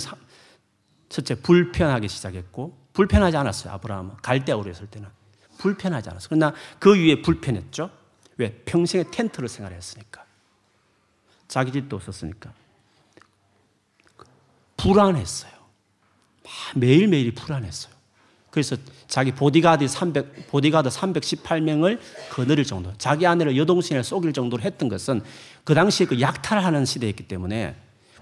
첫째 1.09 1.33
불편하게 1.33 2.07
시작했고 2.07 2.77
불편하지 2.93 3.35
않았어요. 3.35 3.73
아브라함은 3.73 4.17
갈대아우로 4.17 4.69
했을 4.69 4.85
때는 4.85 5.09
불편하지 5.57 6.09
않았어요. 6.11 6.27
그러나 6.29 6.53
그 6.77 6.95
위에 6.95 7.23
불편했죠. 7.23 7.89
왜? 8.37 8.53
평생에 8.65 9.05
텐트를 9.09 9.49
생활했으니까. 9.49 10.23
자기 11.47 11.71
집도 11.71 11.95
없었으니까. 11.95 12.53
불안했어요. 14.77 15.58
매일매일이 16.75 17.31
불안했어요. 17.31 17.93
그래서 18.49 18.75
자기 19.07 19.31
보디가드 19.31 19.87
300, 19.87 20.47
보디가드 20.49 20.89
318명을 20.89 21.99
거느릴 22.31 22.65
정도, 22.65 22.91
자기 22.97 23.27
아내를 23.27 23.55
여동생을 23.57 24.03
속일 24.03 24.33
정도로 24.33 24.63
했던 24.63 24.89
것은 24.89 25.21
그 25.63 25.73
당시에 25.75 26.07
그 26.07 26.19
약탈하는 26.19 26.85
시대였기 26.85 27.27
때문에 27.27 27.75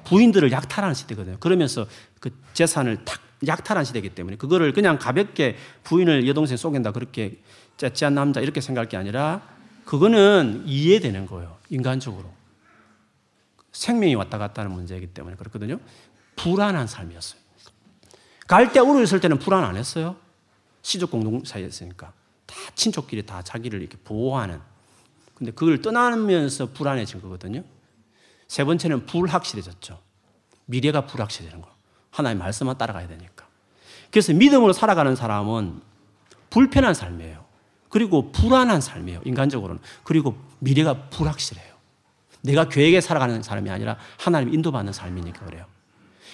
부인들을 0.04 0.52
약탈하는 0.52 0.94
시대거든요. 0.96 1.38
그러면서 1.40 1.86
그 2.20 2.32
재산을 2.54 3.04
탁 3.06 3.22
약탈한 3.46 3.86
시대이기 3.86 4.10
때문에 4.10 4.38
그거를 4.38 4.74
그냥 4.74 4.98
가볍게 4.98 5.56
부인을 5.84 6.28
여동생 6.28 6.58
속인다 6.58 6.92
그렇게 6.92 7.40
째째한 7.78 8.16
남자 8.16 8.42
이렇게 8.42 8.62
생각할 8.62 8.90
게 8.90 8.98
아니라 8.98 9.42
그거는 9.86 10.64
이해되는 10.66 11.28
거예요. 11.28 11.58
인간적으로. 11.70 12.34
생명이 13.72 14.16
왔다 14.16 14.40
갔다 14.40 14.64
하는 14.64 14.74
문제이기 14.74 15.08
때문에 15.08 15.36
그렇거든요. 15.36 15.80
불안한 16.36 16.88
삶이었어요. 16.88 17.40
갈대 18.48 18.80
우르 18.80 19.04
있을 19.04 19.20
때는 19.20 19.40
불안 19.40 19.64
안 19.64 19.76
했어요. 19.76 20.16
시족 20.82 21.12
공동 21.12 21.44
사이였으니까. 21.44 22.14
다 22.46 22.56
친족끼리 22.76 23.26
다 23.26 23.42
자기를 23.42 23.82
이렇게 23.82 23.98
보호하는. 24.04 24.60
근데 25.36 25.52
그걸 25.52 25.82
떠나면서 25.82 26.68
불안해진 26.68 27.22
거거든요. 27.22 27.64
세 28.48 28.64
번째는 28.64 29.06
불확실해졌죠. 29.06 30.00
미래가 30.66 31.06
불확실해지는 31.06 31.62
거. 31.62 31.70
하나님 32.10 32.40
말씀만 32.40 32.78
따라가야 32.78 33.08
되니까. 33.08 33.46
그래서 34.10 34.34
믿음으로 34.34 34.74
살아가는 34.74 35.16
사람은 35.16 35.82
불편한 36.50 36.94
삶이에요. 36.94 37.46
그리고 37.90 38.32
불안한 38.32 38.82
삶이에요. 38.82 39.22
인간적으로는. 39.26 39.82
그리고 40.04 40.38
미래가 40.60 41.10
불확실해요. 41.10 41.76
내가 42.42 42.70
계획에 42.70 43.02
살아가는 43.02 43.44
사람이 43.44 43.70
아니라 43.70 43.98
하나님 44.18 44.54
인도받는 44.54 44.94
삶이니까 44.94 45.46
그래요. 45.46 45.66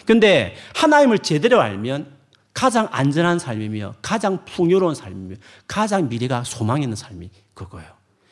근데 0.05 0.55
하나님을 0.75 1.19
제대로 1.19 1.61
알면 1.61 2.11
가장 2.53 2.87
안전한 2.91 3.39
삶이며 3.39 3.95
가장 4.01 4.45
풍요로운 4.45 4.95
삶이며 4.95 5.35
가장 5.67 6.07
미래가 6.07 6.43
소망 6.43 6.83
있는 6.83 6.95
삶이 6.95 7.29
그거예요. 7.53 7.89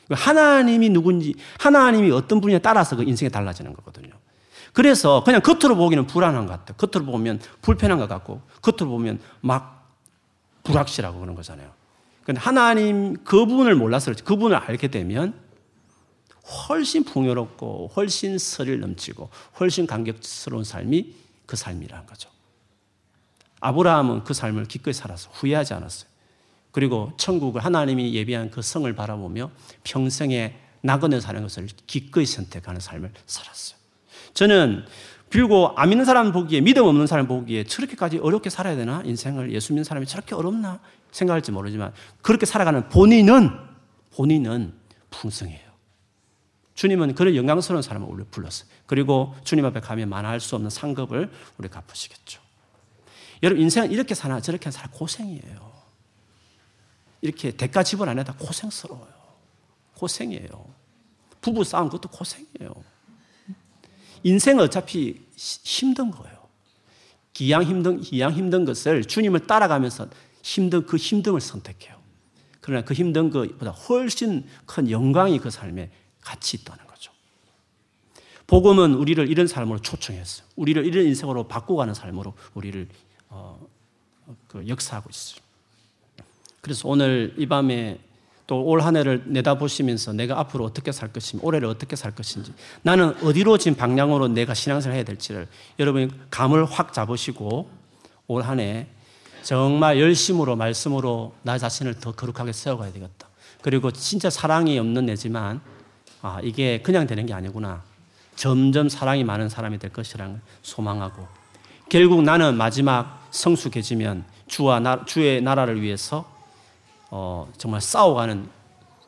하나님이 0.09 0.89
누군지, 0.89 1.36
하나님이 1.59 2.11
어떤 2.11 2.41
분이냐 2.41 2.59
따라서 2.59 2.95
그 2.95 3.03
인생이 3.03 3.30
달라지는 3.30 3.74
거거든요. 3.74 4.09
그래서 4.74 5.24
그냥 5.24 5.41
겉으로 5.41 5.76
보기는 5.76 6.05
불안한 6.07 6.45
것 6.45 6.51
같아요. 6.51 6.78
겉으로 6.78 7.11
보면 7.11 7.39
불편한 7.61 7.97
것 7.97 8.07
같고, 8.07 8.41
겉으로 8.61 8.89
보면 8.89 9.19
막 9.41 9.97
불확실하고 10.63 11.19
그런 11.19 11.36
거잖아요. 11.36 11.72
근데 12.24 12.39
하나님 12.39 13.24
그분을 13.24 13.76
몰라서 13.76 14.05
그렇지. 14.05 14.24
그분을 14.24 14.55
알게 14.55 14.89
되면 14.89 15.34
훨씬 16.69 17.03
풍요롭고, 17.03 17.91
훨씬 17.95 18.38
설을 18.38 18.80
넘치고, 18.80 19.30
훨씬 19.59 19.88
감격스러운 19.88 20.63
삶이 20.63 21.15
그 21.52 21.58
삶이라는 21.58 22.06
거죠. 22.06 22.30
아브라함은 23.60 24.24
그 24.24 24.34
삶을 24.34 24.68
기꺼이 24.70 24.93
살아서 24.93 25.30
후회하지 25.34 25.74
않았어요. 25.74 26.10
그리고 26.72 27.12
천국을 27.18 27.66
하나님이 27.66 28.14
예비한 28.14 28.49
그 28.49 28.62
성을 28.62 28.91
바라보며 28.95 29.52
평생에 29.84 30.56
낙원에 30.80 31.20
사는 31.20 31.41
것을 31.41 31.68
기꺼이 31.88 32.26
선택하는 32.26 32.80
삶을 32.80 33.12
살았어요. 33.26 33.78
저는 34.34 34.86
빌고 35.30 35.74
안 35.76 35.89
믿는 35.89 36.06
사람 36.06 36.32
보기에 36.32 36.62
믿음 36.62 36.86
없는 36.86 37.06
사람 37.06 37.28
보기에 37.28 37.66
저렇게까지 37.66 38.20
어렵게 38.20 38.49
살아야 38.49 38.78
되나 38.78 39.02
인생을 39.04 39.52
예수 39.52 39.74
믿는 39.74 39.84
사람이 39.84 40.06
저렇게 40.06 40.36
어렵나 40.36 40.80
생각할지 41.12 41.52
모르지만 41.52 41.91
그렇게 42.22 42.45
살아가는 42.45 42.88
본인은 42.88 43.49
본인은 44.16 44.74
풍성해요. 45.10 45.61
주님은 46.76 47.15
그런 47.15 47.36
영광스러운 47.36 47.82
사람을 47.82 48.07
우리 48.09 48.24
불렀어요. 48.24 48.69
그리고 48.86 49.36
주님 49.43 49.65
앞에 49.65 49.80
가면 49.80 50.09
만할 50.09 50.39
수 50.39 50.55
없는 50.55 50.69
상급을 50.69 51.32
우리 51.57 51.67
갚으시겠죠. 51.67 52.41
여러분 53.43 53.63
인생은 53.63 53.91
이렇게 53.91 54.15
사나 54.15 54.39
저렇게 54.41 54.72
사나 54.72 54.89
고생이에요. 54.91 55.72
이렇게 57.22 57.51
대가 57.51 57.84
지불 57.84 58.09
안 58.09 58.19
해다 58.19 58.34
고생스러워요. 58.34 59.11
고생이에요. 59.95 60.82
부부 61.41 61.63
싸움 61.63 61.89
그것도 61.89 62.09
고생이에요. 62.09 62.74
인생은 64.24 64.63
어차피 64.63 65.26
힘든 65.36 66.11
거예요. 66.11 66.41
기양 67.34 67.63
힘든, 67.63 67.99
기양 68.01 68.34
힘든 68.34 68.65
것을 68.65 69.03
주님을 69.05 69.47
따라가면서 69.47 70.09
힘든 70.43 70.86
그 70.86 70.97
힘듦을 70.97 71.39
선택해요. 71.39 71.99
그러나 72.59 72.84
그 72.84 72.93
힘든 72.93 73.30
것보다 73.30 73.72
훨씬 73.72 74.45
큰 74.65 74.89
영광이 74.89 75.39
그 75.39 75.49
삶에 75.49 75.89
같이 76.22 76.57
있다는 76.57 76.86
거죠. 76.88 77.11
복음은 78.47 78.93
우리를 78.95 79.30
이런 79.30 79.47
삶으로 79.47 79.80
초청했어요. 79.80 80.47
우리를 80.55 80.86
이런 80.86 81.05
인생으로 81.05 81.47
바꾸가는 81.47 81.93
삶으로 81.93 82.34
우리를 82.53 82.88
어, 83.30 83.59
그 84.47 84.67
역사하고 84.67 85.09
있어요. 85.09 85.41
그래서 86.61 86.88
오늘 86.88 87.34
이 87.38 87.45
밤에 87.45 87.99
또 88.47 88.65
올 88.65 88.82
한 88.82 88.97
해를 88.97 89.24
내다보시면서 89.28 90.11
내가 90.13 90.38
앞으로 90.39 90.65
어떻게 90.65 90.91
살 90.91 91.13
것인지, 91.13 91.45
올해를 91.45 91.69
어떻게 91.69 91.95
살 91.95 92.13
것인지, 92.13 92.53
나는 92.82 93.15
어디로 93.24 93.57
지금 93.57 93.78
방향으로 93.78 94.28
내가 94.28 94.53
신앙생활 94.53 94.97
해야 94.97 95.05
될지를 95.05 95.47
여러분이 95.80 96.09
감을 96.30 96.65
확 96.65 96.91
잡으시고 96.91 97.69
올 98.28 98.41
한 98.43 98.59
해 98.59 98.88
정말 99.43 99.99
열심으로 100.01 100.55
말씀으로 100.57 101.34
나 101.43 101.57
자신을 101.57 101.95
더 102.01 102.11
거룩하게 102.11 102.51
세워가야 102.51 102.91
되겠다. 102.91 103.30
그리고 103.61 103.89
진짜 103.91 104.30
사랑이 104.30 104.78
없는 104.78 105.05
내지만 105.05 105.61
아, 106.22 106.39
이게 106.43 106.82
그냥 106.82 107.07
되는 107.07 107.26
게 107.26 107.34
아니구나. 107.34 107.84
점점 108.36 108.89
사랑이 108.89 109.24
많은 109.24 109.49
사람이 109.49 109.80
될 109.80 109.91
것이라는 109.91 110.34
걸 110.34 110.41
소망하고 110.61 111.28
결국 111.89 112.24
나는 112.24 112.55
마지막 112.55 113.28
성숙해지면 113.32 114.26
주와 114.47 114.80
나, 114.80 115.05
주의 115.05 115.41
나라를 115.41 115.82
위해서 115.82 116.30
어, 117.09 117.51
정말 117.57 117.82
싸워가는 117.82 118.47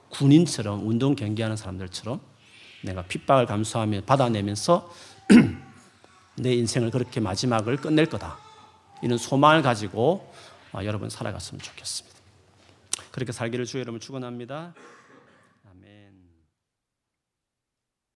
군인처럼 0.10 0.88
운동 0.88 1.16
경기하는 1.16 1.56
사람들처럼 1.56 2.20
내가 2.84 3.04
핍박을 3.04 3.46
감수하며 3.46 4.02
받아내면서 4.02 4.92
내 6.36 6.54
인생을 6.54 6.92
그렇게 6.92 7.20
마지막을 7.20 7.78
끝낼 7.78 8.08
거다. 8.08 8.38
이런 9.02 9.18
소망을 9.18 9.62
가지고 9.62 10.32
어, 10.74 10.80
여러분 10.84 11.10
살아갔으면 11.10 11.62
좋겠습니다. 11.62 12.18
그렇게 13.12 13.32
살기를 13.32 13.66
주 13.66 13.80
여러분 13.80 14.00
축원합니다. 14.00 14.74